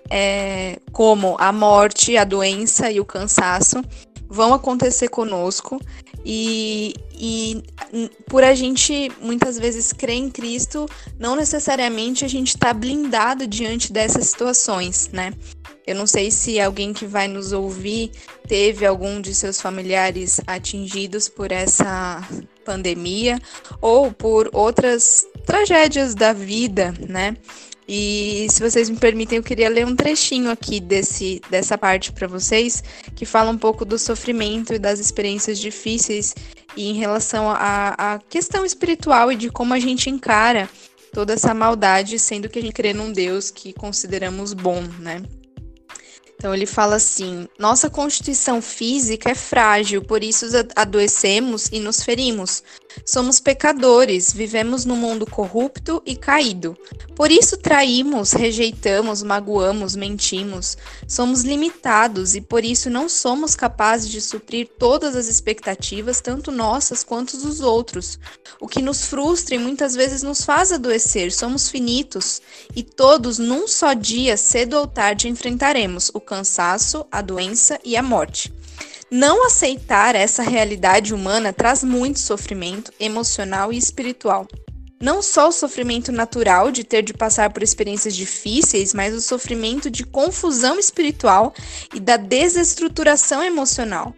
é, 0.10 0.80
como 0.92 1.36
a 1.40 1.52
morte, 1.52 2.18
a 2.18 2.24
doença 2.24 2.92
e 2.92 3.00
o 3.00 3.06
cansaço, 3.06 3.84
vão 4.30 4.54
acontecer 4.54 5.08
conosco 5.08 5.80
e, 6.26 6.94
e 7.14 7.64
por 8.28 8.44
a 8.44 8.54
gente 8.54 9.10
muitas 9.22 9.58
vezes 9.58 9.94
crer 9.94 10.18
em 10.18 10.30
Cristo, 10.30 10.86
não 11.18 11.36
necessariamente 11.36 12.26
a 12.26 12.28
gente 12.28 12.50
está 12.50 12.74
blindado 12.74 13.48
diante 13.48 13.94
dessas 13.94 14.28
situações, 14.28 15.10
né? 15.14 15.34
Eu 15.86 15.96
não 15.96 16.06
sei 16.06 16.30
se 16.30 16.60
alguém 16.60 16.92
que 16.92 17.06
vai 17.06 17.30
nos 17.30 17.54
ouvir 17.54 18.12
teve 18.46 18.86
algum 18.86 19.22
de 19.22 19.34
seus 19.34 19.62
familiares 19.62 20.42
atingidos 20.46 21.30
por 21.30 21.50
essa 21.50 22.22
pandemia 22.66 23.40
ou 23.80 24.12
por 24.12 24.50
outras 24.52 25.26
tragédias 25.46 26.14
da 26.14 26.34
vida, 26.34 26.94
né? 27.08 27.38
E 27.88 28.48
se 28.50 28.62
vocês 28.62 28.90
me 28.90 28.98
permitem, 28.98 29.38
eu 29.38 29.44
queria 29.44 29.70
ler 29.70 29.86
um 29.86 29.96
trechinho 29.96 30.52
aqui 30.52 30.80
desse, 30.80 31.42
dessa 31.50 31.78
parte 31.78 32.12
para 32.12 32.28
vocês, 32.28 32.84
que 33.16 33.26
fala 33.26 33.50
um 33.50 33.58
pouco 33.58 33.86
do 33.86 33.98
sofrimento 33.98 34.74
e 34.74 34.80
das 34.80 35.00
experiências 35.00 35.58
difíceis 35.58 36.36
e 36.76 36.90
em 36.90 36.94
relação 36.94 37.50
à 37.50 38.20
questão 38.30 38.66
espiritual 38.66 39.32
e 39.32 39.38
de 39.38 39.50
como 39.50 39.74
a 39.74 39.80
gente 39.80 40.10
encara 40.10 40.70
toda 41.14 41.34
essa 41.34 41.54
maldade, 41.54 42.20
sendo 42.20 42.50
que 42.50 42.60
a 42.60 42.62
gente 42.62 42.74
crê 42.74 42.94
num 42.94 43.12
Deus 43.12 43.50
que 43.50 43.72
consideramos 43.72 44.54
bom, 44.54 44.84
né? 45.00 45.24
Então 46.36 46.54
ele 46.54 46.66
fala 46.68 46.98
assim: 46.98 47.48
nossa 47.58 47.90
constituição 47.90 48.62
física 48.62 49.32
é 49.32 49.36
frágil, 49.36 50.04
por 50.04 50.24
isso 50.24 50.46
adoecemos 50.76 51.68
e 51.72 51.80
nos 51.80 52.04
ferimos. 52.04 52.64
Somos 53.06 53.40
pecadores, 53.40 54.34
vivemos 54.34 54.86
num 54.86 54.96
mundo 54.96 55.26
corrupto 55.26 56.02
e 56.06 56.16
caído. 56.16 56.78
Por 57.16 57.32
isso 57.32 57.58
traímos, 57.58 58.34
rejeitamos, 58.34 59.24
magoamos, 59.24 59.96
mentimos. 59.96 60.78
Somos 61.08 61.44
limitados 61.44 62.36
e 62.36 62.42
por 62.42 62.64
isso 62.64 62.90
não 62.90 63.08
somos 63.08 63.56
capazes 63.56 64.10
de 64.10 64.22
suprir 64.22 64.68
todas 64.78 65.16
as 65.16 65.28
expectativas, 65.28 66.22
tanto 66.22 66.52
nossas 66.52 67.04
quanto 67.04 67.38
dos 67.38 67.62
outros. 67.62 68.20
O 68.60 68.68
que 68.68 68.82
nos 68.82 69.06
frustra 69.06 69.56
e 69.56 69.60
muitas 69.60 69.96
vezes 69.96 70.24
nos 70.24 70.44
faz 70.44 70.72
adoecer. 70.72 71.32
Somos 71.32 71.70
finitos 71.70 72.42
e 72.76 72.84
todos, 72.84 73.38
num 73.40 73.68
só 73.68 73.94
dia, 73.94 74.38
cedo 74.38 74.78
ou 74.78 74.88
tarde, 74.88 75.28
enfrentaremos 75.28 76.12
o 76.14 76.20
cansaço, 76.20 77.06
a 77.12 77.22
doença 77.22 77.80
e 77.84 77.96
a 77.96 78.04
morte. 78.04 78.57
Não 79.10 79.46
aceitar 79.46 80.16
essa 80.16 80.44
realidade 80.44 81.14
humana 81.14 81.54
traz 81.54 81.82
muito 81.82 82.20
sofrimento 82.20 82.92
emocional 83.00 83.72
e 83.72 83.78
espiritual. 83.78 84.46
Não 85.00 85.22
só 85.22 85.48
o 85.48 85.52
sofrimento 85.52 86.12
natural 86.12 86.72
de 86.72 86.84
ter 86.84 87.04
de 87.04 87.14
passar 87.14 87.54
por 87.54 87.64
experiências 87.64 88.14
difíceis, 88.14 88.94
mas 88.94 89.14
o 89.14 89.22
sofrimento 89.22 89.90
de 89.90 90.04
confusão 90.04 90.78
espiritual 90.78 91.54
e 91.94 92.02
da 92.02 92.18
desestruturação 92.18 93.42
emocional. 93.42 94.14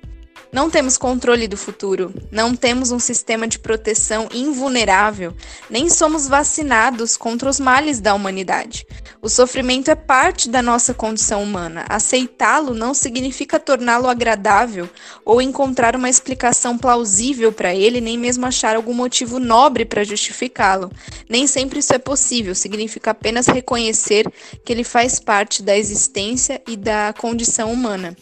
Não 0.51 0.67
temos 0.67 0.97
controle 0.97 1.47
do 1.47 1.55
futuro, 1.55 2.11
não 2.31 2.55
temos 2.55 2.91
um 2.91 2.97
sistema 2.97 3.47
de 3.47 3.59
proteção 3.59 4.27
invulnerável, 4.33 5.31
nem 5.69 5.91
somos 5.91 6.27
vacinados 6.27 7.15
contra 7.15 7.47
os 7.47 7.59
males 7.59 7.99
da 7.99 8.15
humanidade. 8.15 8.87
O 9.21 9.29
sofrimento 9.29 9.91
é 9.91 9.95
parte 9.95 10.49
da 10.49 10.63
nossa 10.63 10.91
condição 10.91 11.43
humana. 11.43 11.85
Aceitá-lo 11.87 12.73
não 12.73 12.95
significa 12.95 13.59
torná-lo 13.59 14.07
agradável 14.07 14.89
ou 15.23 15.39
encontrar 15.39 15.95
uma 15.95 16.09
explicação 16.09 16.79
plausível 16.79 17.51
para 17.51 17.75
ele, 17.75 18.01
nem 18.01 18.17
mesmo 18.17 18.47
achar 18.47 18.75
algum 18.75 18.93
motivo 18.93 19.37
nobre 19.37 19.85
para 19.85 20.03
justificá-lo. 20.03 20.91
Nem 21.29 21.45
sempre 21.45 21.77
isso 21.77 21.93
é 21.93 21.99
possível, 21.99 22.55
significa 22.55 23.11
apenas 23.11 23.45
reconhecer 23.45 24.25
que 24.65 24.73
ele 24.73 24.83
faz 24.83 25.19
parte 25.19 25.61
da 25.61 25.77
existência 25.77 26.59
e 26.67 26.75
da 26.75 27.13
condição 27.15 27.71
humana. 27.71 28.15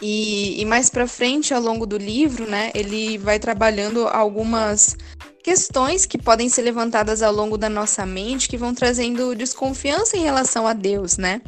E, 0.00 0.60
e 0.60 0.64
mais 0.64 0.90
para 0.90 1.06
frente, 1.06 1.54
ao 1.54 1.62
longo 1.62 1.86
do 1.86 1.96
livro, 1.96 2.48
né, 2.48 2.70
ele 2.74 3.16
vai 3.18 3.38
trabalhando 3.38 4.06
algumas 4.08 4.96
questões 5.42 6.06
que 6.06 6.18
podem 6.18 6.48
ser 6.48 6.62
levantadas 6.62 7.22
ao 7.22 7.32
longo 7.32 7.58
da 7.58 7.68
nossa 7.68 8.04
mente 8.06 8.48
que 8.48 8.56
vão 8.56 8.74
trazendo 8.74 9.34
desconfiança 9.34 10.16
em 10.16 10.22
relação 10.22 10.66
a 10.66 10.72
Deus, 10.72 11.18
né? 11.18 11.42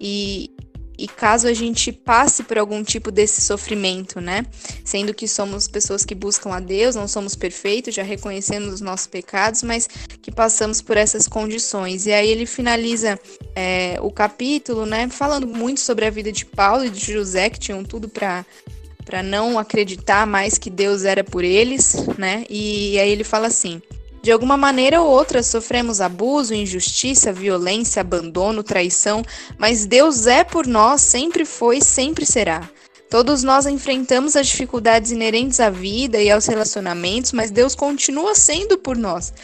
E, 0.00 0.54
e 1.02 1.08
caso 1.08 1.48
a 1.48 1.52
gente 1.52 1.90
passe 1.90 2.44
por 2.44 2.56
algum 2.56 2.84
tipo 2.84 3.10
desse 3.10 3.40
sofrimento, 3.40 4.20
né? 4.20 4.46
Sendo 4.84 5.12
que 5.12 5.26
somos 5.26 5.66
pessoas 5.66 6.04
que 6.04 6.14
buscam 6.14 6.50
a 6.52 6.60
Deus, 6.60 6.94
não 6.94 7.08
somos 7.08 7.34
perfeitos, 7.34 7.92
já 7.92 8.04
reconhecendo 8.04 8.68
os 8.68 8.80
nossos 8.80 9.08
pecados, 9.08 9.64
mas 9.64 9.88
que 10.22 10.30
passamos 10.30 10.80
por 10.80 10.96
essas 10.96 11.26
condições. 11.26 12.06
E 12.06 12.12
aí 12.12 12.28
ele 12.28 12.46
finaliza 12.46 13.18
é, 13.56 13.98
o 14.00 14.12
capítulo, 14.12 14.86
né? 14.86 15.08
Falando 15.08 15.48
muito 15.48 15.80
sobre 15.80 16.06
a 16.06 16.10
vida 16.10 16.30
de 16.30 16.46
Paulo 16.46 16.84
e 16.84 16.90
de 16.90 17.12
José, 17.12 17.50
que 17.50 17.58
tinham 17.58 17.82
tudo 17.82 18.08
para 18.08 18.46
para 19.04 19.20
não 19.20 19.58
acreditar 19.58 20.24
mais 20.24 20.56
que 20.56 20.70
Deus 20.70 21.04
era 21.04 21.24
por 21.24 21.42
eles, 21.42 21.96
né? 22.16 22.46
E 22.48 22.96
aí 23.00 23.10
ele 23.10 23.24
fala 23.24 23.48
assim: 23.48 23.82
de 24.22 24.30
alguma 24.30 24.56
maneira 24.56 25.02
ou 25.02 25.10
outra 25.10 25.42
sofremos 25.42 26.00
abuso, 26.00 26.54
injustiça, 26.54 27.32
violência, 27.32 28.00
abandono, 28.00 28.62
traição, 28.62 29.22
mas 29.58 29.84
Deus 29.84 30.26
é 30.26 30.44
por 30.44 30.66
nós, 30.66 31.00
sempre 31.00 31.44
foi 31.44 31.80
sempre 31.80 32.24
será. 32.24 32.70
Todos 33.10 33.42
nós 33.42 33.66
enfrentamos 33.66 34.36
as 34.36 34.46
dificuldades 34.46 35.10
inerentes 35.10 35.60
à 35.60 35.68
vida 35.68 36.22
e 36.22 36.30
aos 36.30 36.46
relacionamentos, 36.46 37.32
mas 37.32 37.50
Deus 37.50 37.74
continua 37.74 38.34
sendo 38.34 38.78
por 38.78 38.96
nós. 38.96 39.34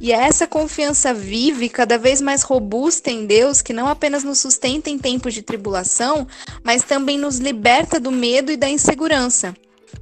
E 0.00 0.12
é 0.12 0.16
essa 0.16 0.46
confiança 0.46 1.14
viva 1.14 1.64
e 1.64 1.68
cada 1.68 1.96
vez 1.96 2.20
mais 2.20 2.42
robusta 2.42 3.10
em 3.10 3.24
Deus 3.24 3.62
que 3.62 3.72
não 3.72 3.88
apenas 3.88 4.24
nos 4.24 4.38
sustenta 4.38 4.90
em 4.90 4.98
tempos 4.98 5.32
de 5.32 5.40
tribulação, 5.40 6.26
mas 6.62 6.82
também 6.82 7.16
nos 7.16 7.38
liberta 7.38 8.00
do 8.00 8.10
medo 8.10 8.52
e 8.52 8.56
da 8.56 8.68
insegurança. 8.68 9.54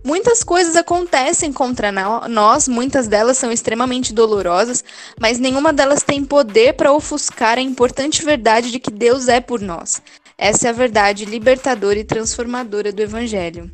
Muitas 0.04 0.42
coisas 0.42 0.74
acontecem 0.74 1.52
contra 1.52 1.92
nós, 2.28 2.66
muitas 2.66 3.06
delas 3.06 3.38
são 3.38 3.52
extremamente 3.52 4.12
dolorosas, 4.12 4.84
mas 5.20 5.38
nenhuma 5.38 5.72
delas 5.72 6.02
tem 6.02 6.24
poder 6.24 6.74
para 6.74 6.92
ofuscar 6.92 7.58
a 7.58 7.62
importante 7.62 8.24
verdade 8.24 8.70
de 8.70 8.80
que 8.80 8.90
Deus 8.90 9.28
é 9.28 9.40
por 9.40 9.60
nós. 9.60 10.02
Essa 10.36 10.68
é 10.68 10.70
a 10.70 10.74
verdade 10.74 11.24
libertadora 11.24 11.98
e 11.98 12.04
transformadora 12.04 12.90
do 12.92 13.00
Evangelho. 13.00 13.70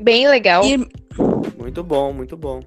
Bem 0.00 0.28
legal. 0.28 0.64
E... 0.64 0.76
Muito 1.58 1.82
bom, 1.82 2.12
muito 2.12 2.36
bom. 2.36 2.60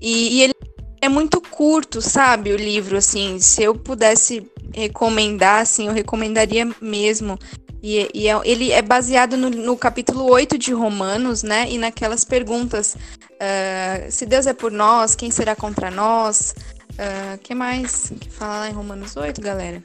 E, 0.00 0.38
e 0.38 0.42
ele 0.42 0.54
é 1.00 1.08
muito 1.08 1.40
curto, 1.40 2.00
sabe, 2.02 2.52
o 2.52 2.56
livro, 2.56 2.96
assim, 2.96 3.38
se 3.38 3.62
eu 3.62 3.74
pudesse 3.74 4.46
recomendar, 4.74 5.62
assim, 5.62 5.86
eu 5.86 5.92
recomendaria 5.92 6.68
mesmo. 6.80 7.38
E, 7.82 8.10
e 8.14 8.28
é, 8.28 8.40
ele 8.44 8.72
é 8.72 8.82
baseado 8.82 9.36
no, 9.36 9.48
no, 9.48 9.76
capítulo 9.76 10.30
8 10.30 10.58
de 10.58 10.72
Romanos, 10.72 11.42
né? 11.42 11.66
E 11.70 11.78
naquelas 11.78 12.24
perguntas: 12.24 12.94
uh, 12.94 14.10
se 14.10 14.26
Deus 14.26 14.46
é 14.46 14.52
por 14.52 14.70
nós, 14.70 15.14
quem 15.14 15.30
será 15.30 15.56
contra 15.56 15.90
nós? 15.90 16.54
O 16.90 17.34
uh, 17.34 17.38
que 17.38 17.54
mais 17.54 18.12
que 18.20 18.28
fala 18.28 18.60
lá 18.60 18.70
em 18.70 18.72
Romanos 18.72 19.16
8, 19.16 19.40
galera? 19.40 19.82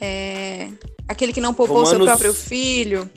É, 0.00 0.68
aquele 1.06 1.32
que 1.32 1.40
não 1.40 1.54
poupou 1.54 1.84
Romanos... 1.84 1.96
seu 1.96 2.06
próprio 2.06 2.34
filho. 2.34 3.08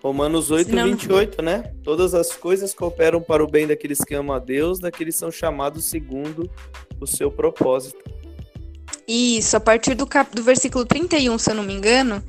Romanos 0.00 0.50
8, 0.52 0.70
Senão... 0.70 0.86
28, 0.86 1.42
né? 1.42 1.72
Todas 1.82 2.14
as 2.14 2.32
coisas 2.32 2.72
cooperam 2.72 3.20
para 3.20 3.42
o 3.42 3.50
bem 3.50 3.66
daqueles 3.66 3.98
que 3.98 4.14
amam 4.14 4.36
a 4.36 4.38
Deus, 4.38 4.78
daqueles 4.78 5.16
que 5.16 5.18
são 5.18 5.30
chamados 5.30 5.86
segundo 5.86 6.48
o 7.00 7.06
seu 7.06 7.30
propósito. 7.32 7.98
Isso, 9.08 9.56
a 9.56 9.60
partir 9.60 9.94
do, 9.94 10.06
cap... 10.06 10.34
do 10.34 10.42
versículo 10.42 10.84
31, 10.84 11.38
se 11.38 11.50
eu 11.50 11.54
não 11.54 11.62
me 11.62 11.72
engano, 11.72 12.22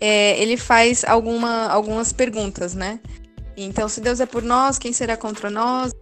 é, 0.00 0.36
ele 0.42 0.56
faz 0.56 1.04
alguma, 1.04 1.68
algumas 1.68 2.12
perguntas, 2.12 2.74
né? 2.74 2.98
Então, 3.56 3.88
se 3.88 4.00
Deus 4.00 4.18
é 4.18 4.26
por 4.26 4.42
nós, 4.42 4.76
quem 4.76 4.92
será 4.92 5.16
contra 5.16 5.48
nós? 5.48 5.92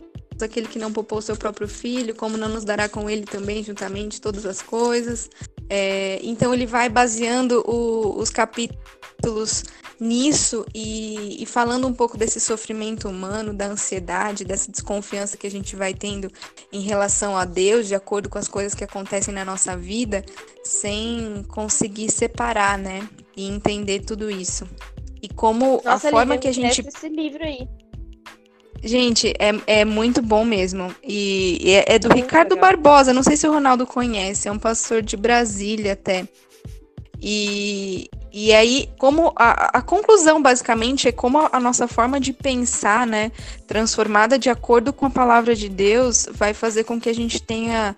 Aquele 0.40 0.66
que 0.66 0.78
não 0.78 0.90
poupou 0.92 1.20
seu 1.20 1.36
próprio 1.36 1.68
filho, 1.68 2.14
como 2.16 2.36
não 2.36 2.48
nos 2.48 2.64
dará 2.64 2.88
com 2.88 3.08
ele 3.08 3.22
também, 3.22 3.62
juntamente, 3.62 4.20
todas 4.20 4.46
as 4.46 4.62
coisas? 4.62 5.28
É, 5.68 6.18
então, 6.22 6.52
ele 6.54 6.66
vai 6.66 6.88
baseando 6.88 7.62
o, 7.66 8.18
os 8.18 8.30
capítulos 8.30 9.64
nisso 10.02 10.66
e, 10.74 11.40
e, 11.40 11.46
falando 11.46 11.86
um 11.86 11.92
pouco 11.94 12.18
desse 12.18 12.40
sofrimento 12.40 13.08
humano, 13.08 13.54
da 13.54 13.66
ansiedade, 13.66 14.44
dessa 14.44 14.70
desconfiança 14.70 15.36
que 15.36 15.46
a 15.46 15.50
gente 15.50 15.76
vai 15.76 15.94
tendo 15.94 16.28
em 16.72 16.80
relação 16.80 17.36
a 17.36 17.44
Deus, 17.44 17.86
de 17.86 17.94
acordo 17.94 18.28
com 18.28 18.36
as 18.36 18.48
coisas 18.48 18.74
que 18.74 18.82
acontecem 18.82 19.32
na 19.32 19.44
nossa 19.44 19.76
vida, 19.76 20.24
sem 20.64 21.44
conseguir 21.48 22.10
separar, 22.10 22.76
né? 22.76 23.08
E 23.36 23.48
entender 23.48 24.00
tudo 24.00 24.28
isso. 24.28 24.68
E 25.22 25.28
como 25.28 25.80
Nossa, 25.84 26.08
a 26.08 26.10
forma 26.10 26.36
que 26.36 26.48
a 26.48 26.52
gente. 26.52 26.84
esse 26.84 27.08
livro 27.08 27.44
aí. 27.44 27.68
Gente, 28.82 29.32
é, 29.38 29.80
é 29.80 29.84
muito 29.84 30.20
bom 30.20 30.44
mesmo. 30.44 30.92
E, 31.04 31.58
e 31.60 31.70
é, 31.70 31.84
é 31.94 31.98
do 32.00 32.08
Muito 32.08 32.24
Ricardo 32.24 32.56
legal. 32.56 32.72
Barbosa, 32.72 33.14
não 33.14 33.22
sei 33.22 33.36
se 33.36 33.46
o 33.46 33.52
Ronaldo 33.52 33.86
conhece, 33.86 34.48
é 34.48 34.52
um 34.52 34.58
pastor 34.58 35.00
de 35.00 35.16
Brasília 35.16 35.92
até. 35.92 36.26
E, 37.20 38.10
e 38.32 38.52
aí, 38.52 38.88
como 38.98 39.32
a, 39.36 39.78
a 39.78 39.82
conclusão, 39.82 40.40
basicamente, 40.40 41.08
é 41.08 41.12
como 41.12 41.38
a, 41.38 41.50
a 41.52 41.60
nossa 41.60 41.86
forma 41.86 42.18
de 42.18 42.32
pensar, 42.32 43.06
né, 43.06 43.30
transformada 43.66 44.38
de 44.38 44.48
acordo 44.48 44.92
com 44.92 45.06
a 45.06 45.10
palavra 45.10 45.54
de 45.54 45.68
Deus, 45.68 46.26
vai 46.32 46.54
fazer 46.54 46.84
com 46.84 46.98
que 46.98 47.10
a 47.10 47.14
gente 47.14 47.42
tenha 47.42 47.94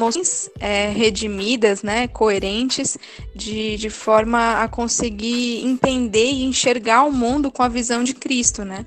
emoções 0.00 0.48
é, 0.60 0.88
redimidas, 0.90 1.82
né, 1.82 2.08
coerentes, 2.08 2.96
de, 3.34 3.76
de 3.76 3.90
forma 3.90 4.62
a 4.62 4.68
conseguir 4.68 5.66
entender 5.66 6.30
e 6.30 6.44
enxergar 6.44 7.02
o 7.02 7.12
mundo 7.12 7.50
com 7.50 7.62
a 7.62 7.68
visão 7.68 8.04
de 8.04 8.14
Cristo, 8.14 8.64
né? 8.64 8.86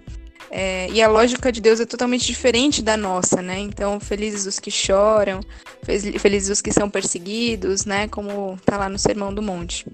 É, 0.55 0.87
e 0.91 1.01
a 1.01 1.07
lógica 1.07 1.51
de 1.51 1.59
Deus 1.59 1.79
é 1.79 1.85
totalmente 1.85 2.27
diferente 2.27 2.81
da 2.81 2.95
nossa, 2.95 3.41
né? 3.41 3.57
Então, 3.59 3.99
felizes 3.99 4.45
os 4.45 4.59
que 4.59 4.69
choram, 4.69 5.41
fel- 5.83 6.19
felizes 6.19 6.49
os 6.49 6.61
que 6.61 6.71
são 6.71 6.89
perseguidos, 6.89 7.85
né? 7.85 8.07
Como 8.07 8.55
tá 8.63 8.77
lá 8.77 8.87
no 8.87 8.99
Sermão 8.99 9.33
do 9.33 9.41
Monte. 9.41 9.87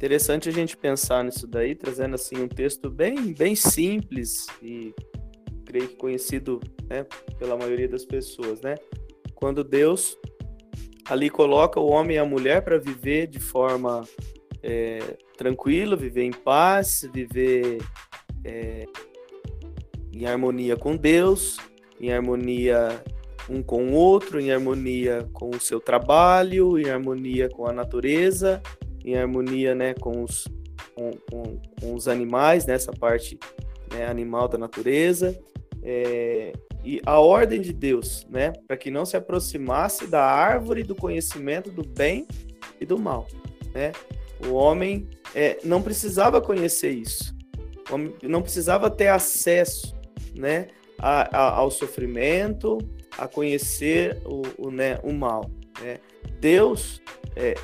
Interessante 0.00 0.48
a 0.48 0.52
gente 0.52 0.78
pensar 0.78 1.22
nisso 1.22 1.46
daí, 1.46 1.74
trazendo 1.74 2.14
assim 2.14 2.42
um 2.42 2.48
texto 2.48 2.88
bem, 2.88 3.34
bem 3.34 3.54
simples 3.54 4.46
e 4.62 4.94
creio 5.66 5.88
que 5.88 5.96
conhecido 5.96 6.58
né, 6.88 7.04
pela 7.38 7.54
maioria 7.54 7.86
das 7.86 8.06
pessoas, 8.06 8.62
né? 8.62 8.76
Quando 9.34 9.62
Deus 9.62 10.16
ali 11.04 11.28
coloca 11.28 11.78
o 11.78 11.90
homem 11.90 12.16
e 12.16 12.18
a 12.18 12.24
mulher 12.24 12.62
para 12.62 12.78
viver 12.78 13.26
de 13.26 13.38
forma 13.38 14.02
é, 14.62 15.18
tranquila, 15.36 15.94
viver 15.96 16.24
em 16.24 16.32
paz, 16.32 17.06
viver 17.12 17.76
é, 18.42 18.86
em 20.14 20.24
harmonia 20.24 20.78
com 20.78 20.96
Deus, 20.96 21.58
em 22.00 22.10
harmonia 22.10 23.04
um 23.50 23.62
com 23.62 23.88
o 23.88 23.92
outro, 23.92 24.40
em 24.40 24.50
harmonia 24.50 25.28
com 25.34 25.50
o 25.50 25.60
seu 25.60 25.78
trabalho, 25.78 26.78
em 26.78 26.88
harmonia 26.88 27.50
com 27.50 27.66
a 27.66 27.72
natureza, 27.72 28.62
em 29.04 29.16
harmonia 29.16 29.74
né, 29.74 29.94
com, 29.94 30.22
os, 30.22 30.46
com, 30.94 31.10
com, 31.30 31.60
com 31.80 31.94
os 31.94 32.08
animais, 32.08 32.66
nessa 32.66 32.92
parte 32.92 33.38
né, 33.92 34.06
animal 34.06 34.48
da 34.48 34.58
natureza. 34.58 35.38
É, 35.82 36.52
e 36.84 37.00
a 37.04 37.18
ordem 37.18 37.60
de 37.60 37.72
Deus, 37.72 38.26
né, 38.30 38.52
para 38.66 38.76
que 38.76 38.90
não 38.90 39.04
se 39.04 39.16
aproximasse 39.16 40.06
da 40.06 40.24
árvore 40.24 40.82
do 40.82 40.94
conhecimento 40.94 41.70
do 41.70 41.86
bem 41.86 42.26
e 42.80 42.86
do 42.86 42.98
mal. 42.98 43.26
Né? 43.74 43.92
O 44.46 44.54
homem 44.54 45.08
é, 45.34 45.58
não 45.62 45.82
precisava 45.82 46.40
conhecer 46.40 46.90
isso, 46.90 47.34
o 47.90 47.94
homem 47.94 48.14
não 48.22 48.40
precisava 48.40 48.90
ter 48.90 49.08
acesso 49.08 49.94
né, 50.34 50.68
a, 50.98 51.36
a, 51.36 51.56
ao 51.56 51.70
sofrimento, 51.70 52.78
a 53.18 53.28
conhecer 53.28 54.20
o, 54.24 54.42
o, 54.66 54.70
né, 54.70 54.98
o 55.02 55.12
mal. 55.12 55.50
Né? 55.82 55.98
Deus 56.40 57.02
é, 57.36 57.54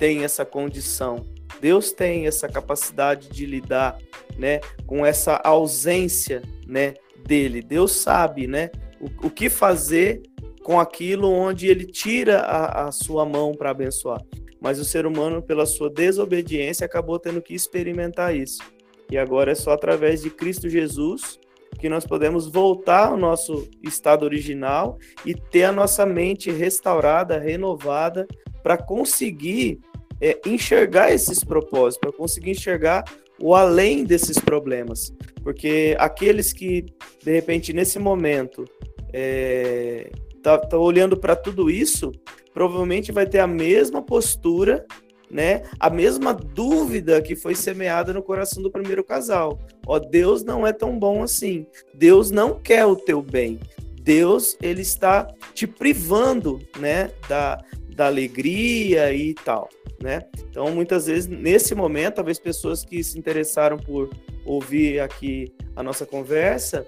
tem 0.00 0.24
essa 0.24 0.46
condição, 0.46 1.26
Deus 1.60 1.92
tem 1.92 2.26
essa 2.26 2.48
capacidade 2.48 3.28
de 3.28 3.44
lidar 3.44 3.98
né, 4.38 4.60
com 4.86 5.04
essa 5.04 5.36
ausência 5.44 6.40
né, 6.66 6.94
dele. 7.26 7.60
Deus 7.60 7.92
sabe 7.92 8.46
né, 8.46 8.70
o, 8.98 9.26
o 9.26 9.30
que 9.30 9.50
fazer 9.50 10.22
com 10.64 10.80
aquilo 10.80 11.30
onde 11.30 11.66
ele 11.66 11.84
tira 11.84 12.38
a, 12.40 12.88
a 12.88 12.92
sua 12.92 13.26
mão 13.26 13.52
para 13.52 13.72
abençoar. 13.72 14.22
Mas 14.58 14.78
o 14.78 14.86
ser 14.86 15.04
humano, 15.04 15.42
pela 15.42 15.66
sua 15.66 15.90
desobediência, 15.90 16.86
acabou 16.86 17.18
tendo 17.18 17.42
que 17.42 17.54
experimentar 17.54 18.34
isso. 18.34 18.62
E 19.10 19.18
agora 19.18 19.52
é 19.52 19.54
só 19.54 19.72
através 19.72 20.22
de 20.22 20.30
Cristo 20.30 20.66
Jesus 20.66 21.38
que 21.78 21.90
nós 21.90 22.06
podemos 22.06 22.46
voltar 22.46 23.08
ao 23.08 23.16
nosso 23.18 23.68
estado 23.82 24.24
original 24.24 24.98
e 25.26 25.34
ter 25.34 25.64
a 25.64 25.72
nossa 25.72 26.06
mente 26.06 26.50
restaurada, 26.50 27.38
renovada, 27.38 28.26
para 28.62 28.76
conseguir 28.76 29.80
é, 30.20 30.38
enxergar 30.46 31.12
esses 31.12 31.42
propósitos, 31.42 31.98
para 31.98 32.12
conseguir 32.12 32.50
enxergar 32.50 33.04
o 33.38 33.54
além 33.54 34.04
desses 34.04 34.38
problemas. 34.38 35.12
Porque 35.42 35.96
aqueles 35.98 36.52
que, 36.52 36.84
de 37.22 37.32
repente, 37.32 37.72
nesse 37.72 37.98
momento, 37.98 38.64
é, 39.12 40.10
tá, 40.42 40.58
tá 40.58 40.76
olhando 40.78 41.16
para 41.16 41.34
tudo 41.34 41.70
isso, 41.70 42.12
provavelmente 42.52 43.12
vai 43.12 43.26
ter 43.26 43.38
a 43.38 43.46
mesma 43.46 44.02
postura 44.02 44.84
né? 45.30 45.62
A 45.78 45.88
mesma 45.88 46.34
dúvida 46.34 47.22
que 47.22 47.36
foi 47.36 47.54
semeada 47.54 48.12
no 48.12 48.22
coração 48.22 48.62
do 48.62 48.70
primeiro 48.70 49.04
casal. 49.04 49.60
Ó, 49.86 49.98
Deus 49.98 50.42
não 50.42 50.66
é 50.66 50.72
tão 50.72 50.98
bom 50.98 51.22
assim. 51.22 51.66
Deus 51.94 52.30
não 52.30 52.58
quer 52.58 52.84
o 52.84 52.96
teu 52.96 53.22
bem. 53.22 53.60
Deus, 54.02 54.56
ele 54.60 54.82
está 54.82 55.32
te 55.54 55.66
privando, 55.66 56.60
né, 56.78 57.10
da, 57.28 57.62
da 58.00 58.06
alegria 58.06 59.12
e 59.12 59.34
tal, 59.34 59.68
né? 60.02 60.22
Então, 60.48 60.70
muitas 60.70 61.04
vezes, 61.04 61.26
nesse 61.26 61.74
momento, 61.74 62.14
talvez 62.14 62.38
pessoas 62.38 62.82
que 62.82 63.04
se 63.04 63.18
interessaram 63.18 63.76
por 63.76 64.08
ouvir 64.46 65.00
aqui 65.00 65.52
a 65.76 65.82
nossa 65.82 66.06
conversa, 66.06 66.86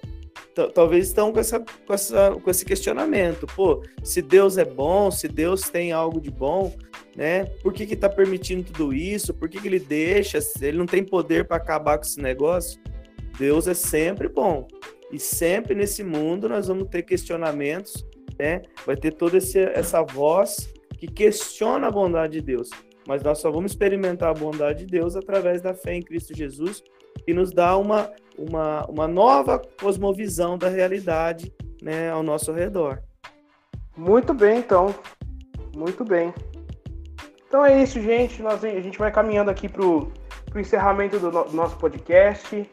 talvez 0.74 1.08
estão 1.08 1.30
com, 1.30 1.38
essa, 1.38 1.60
com, 1.60 1.92
essa, 1.92 2.30
com 2.30 2.50
esse 2.50 2.64
questionamento. 2.64 3.46
Pô, 3.54 3.82
se 4.02 4.22
Deus 4.22 4.56
é 4.56 4.64
bom, 4.64 5.10
se 5.10 5.28
Deus 5.28 5.68
tem 5.68 5.92
algo 5.92 6.18
de 6.18 6.30
bom, 6.30 6.74
né? 7.14 7.44
Por 7.62 7.74
que 7.74 7.84
que 7.84 7.94
tá 7.94 8.08
permitindo 8.08 8.72
tudo 8.72 8.94
isso? 8.94 9.34
Por 9.34 9.50
que 9.50 9.60
que 9.60 9.68
ele 9.68 9.80
deixa? 9.80 10.38
Ele 10.62 10.78
não 10.78 10.86
tem 10.86 11.04
poder 11.04 11.46
para 11.46 11.58
acabar 11.58 11.98
com 11.98 12.04
esse 12.04 12.22
negócio? 12.22 12.80
Deus 13.38 13.68
é 13.68 13.74
sempre 13.74 14.30
bom. 14.30 14.66
E 15.12 15.18
sempre 15.18 15.74
nesse 15.74 16.02
mundo 16.02 16.48
nós 16.48 16.68
vamos 16.68 16.88
ter 16.88 17.02
questionamentos, 17.02 18.02
né? 18.38 18.62
Vai 18.86 18.96
ter 18.96 19.12
toda 19.12 19.36
essa 19.36 20.02
voz 20.02 20.72
que 21.03 21.09
questiona 21.09 21.88
a 21.88 21.90
bondade 21.90 22.34
de 22.34 22.40
Deus. 22.40 22.70
Mas 23.09 23.24
nós 23.24 23.38
só 23.38 23.50
vamos 23.50 23.72
experimentar 23.72 24.30
a 24.30 24.34
bondade 24.34 24.84
de 24.84 24.86
Deus 24.86 25.16
através 25.16 25.61
da 25.61 25.74
fé 25.74 25.94
em 25.94 26.00
Cristo 26.00 26.32
Jesus 26.32 26.80
e 27.26 27.34
nos 27.34 27.53
dá 27.53 27.76
uma, 27.76 28.09
uma, 28.38 28.86
uma 28.86 29.09
nova 29.09 29.61
cosmovisão 29.80 30.57
da 30.57 30.68
realidade 30.68 31.53
né, 31.82 32.09
ao 32.09 32.22
nosso 32.22 32.53
redor. 32.53 33.03
Muito 33.96 34.32
bem, 34.32 34.59
então. 34.61 34.94
Muito 35.76 36.05
bem. 36.05 36.32
Então 37.48 37.66
é 37.66 37.82
isso, 37.82 38.00
gente. 38.00 38.40
Nós, 38.40 38.64
a 38.64 38.80
gente 38.80 38.96
vai 38.96 39.11
caminhando 39.11 39.50
aqui 39.50 39.68
para 39.68 39.84
o 39.84 40.12
encerramento 40.55 41.18
do, 41.18 41.32
no, 41.32 41.44
do 41.46 41.57
nosso 41.57 41.76
podcast. 41.78 42.64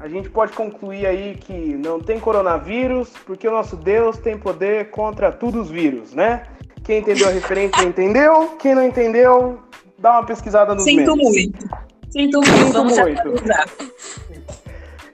A 0.00 0.08
gente 0.08 0.28
pode 0.28 0.52
concluir 0.52 1.06
aí 1.06 1.36
que 1.36 1.76
não 1.76 2.00
tem 2.00 2.18
coronavírus, 2.18 3.10
porque 3.24 3.46
o 3.46 3.52
nosso 3.52 3.76
Deus 3.76 4.18
tem 4.18 4.36
poder 4.36 4.90
contra 4.90 5.30
todos 5.30 5.66
os 5.66 5.70
vírus, 5.70 6.12
né? 6.12 6.57
Quem 6.88 7.00
entendeu 7.00 7.28
a 7.28 7.32
referência 7.32 7.82
entendeu. 7.82 8.56
Quem 8.58 8.74
não 8.74 8.82
entendeu, 8.82 9.58
dá 9.98 10.12
uma 10.12 10.24
pesquisada 10.24 10.74
nos 10.74 10.84
Sinto 10.84 11.14
memes. 11.14 11.32
muito. 11.34 11.68
Sinto 12.08 12.38
muito. 12.38 12.56
Sinto 12.56 12.72
Vamos 12.72 12.98
muito. 12.98 13.32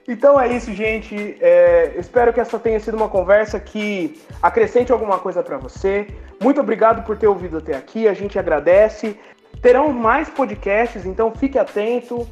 Então 0.07 0.39
é 0.39 0.55
isso, 0.55 0.73
gente. 0.73 1.35
É, 1.41 1.95
espero 1.97 2.31
que 2.31 2.39
essa 2.39 2.57
tenha 2.57 2.79
sido 2.79 2.95
uma 2.95 3.09
conversa 3.09 3.59
que 3.59 4.21
acrescente 4.41 4.89
alguma 4.89 5.19
coisa 5.19 5.43
para 5.43 5.57
você. 5.57 6.07
Muito 6.41 6.61
obrigado 6.61 7.05
por 7.05 7.17
ter 7.17 7.27
ouvido 7.27 7.57
até 7.57 7.75
aqui. 7.75 8.07
A 8.07 8.13
gente 8.13 8.39
agradece. 8.39 9.19
Terão 9.61 9.91
mais 9.91 10.29
podcasts, 10.29 11.05
então 11.05 11.33
fique 11.35 11.59
atento. 11.59 12.25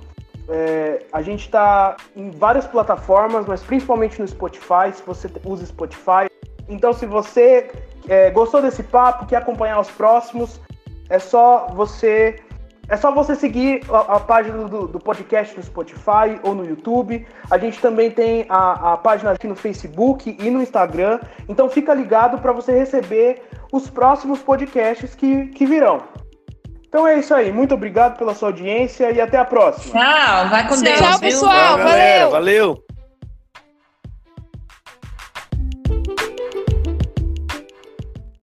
É, 0.47 0.99
a 1.11 1.21
gente 1.21 1.41
está 1.41 1.97
em 2.15 2.29
várias 2.31 2.65
plataformas, 2.65 3.45
mas 3.45 3.61
principalmente 3.61 4.21
no 4.21 4.27
Spotify, 4.27 4.93
se 4.93 5.03
você 5.05 5.29
usa 5.43 5.65
Spotify. 5.65 6.29
Então, 6.67 6.93
se 6.93 7.05
você 7.05 7.71
é, 8.07 8.29
gostou 8.31 8.61
desse 8.61 8.83
papo, 8.83 9.25
quer 9.25 9.37
acompanhar 9.37 9.79
os 9.79 9.89
próximos, 9.89 10.59
é 11.09 11.19
só 11.19 11.67
você 11.73 12.39
é 12.89 12.97
só 12.97 13.11
você 13.11 13.33
seguir 13.35 13.81
a, 13.89 14.15
a 14.15 14.19
página 14.19 14.67
do, 14.67 14.87
do, 14.87 14.99
podcast 14.99 15.55
no 15.55 15.63
Spotify 15.63 16.37
ou 16.43 16.53
no 16.53 16.65
YouTube. 16.65 17.25
A 17.49 17.57
gente 17.57 17.79
também 17.79 18.11
tem 18.11 18.45
a, 18.49 18.93
a 18.93 18.97
página 18.97 19.31
aqui 19.31 19.47
no 19.47 19.55
Facebook 19.55 20.35
e 20.37 20.49
no 20.49 20.61
Instagram. 20.61 21.19
Então 21.47 21.69
fica 21.69 21.93
ligado 21.93 22.39
para 22.39 22.51
você 22.51 22.73
receber 22.77 23.41
os 23.71 23.89
próximos 23.89 24.39
podcasts 24.39 25.15
que, 25.15 25.47
que 25.47 25.65
virão. 25.65 26.01
Então 26.87 27.07
é 27.07 27.17
isso 27.17 27.33
aí. 27.33 27.51
Muito 27.51 27.73
obrigado 27.73 28.17
pela 28.17 28.35
sua 28.35 28.49
audiência 28.49 29.11
e 29.11 29.21
até 29.21 29.37
a 29.37 29.45
próxima. 29.45 29.99
Tchau, 29.99 30.49
vai 30.49 30.67
com 30.67 30.79
Deus. 30.79 30.99
Tchau, 30.99 31.19
pessoal. 31.19 31.77
Tchau, 31.77 31.77
valeu. 31.77 32.31
Valeu. 32.31 32.92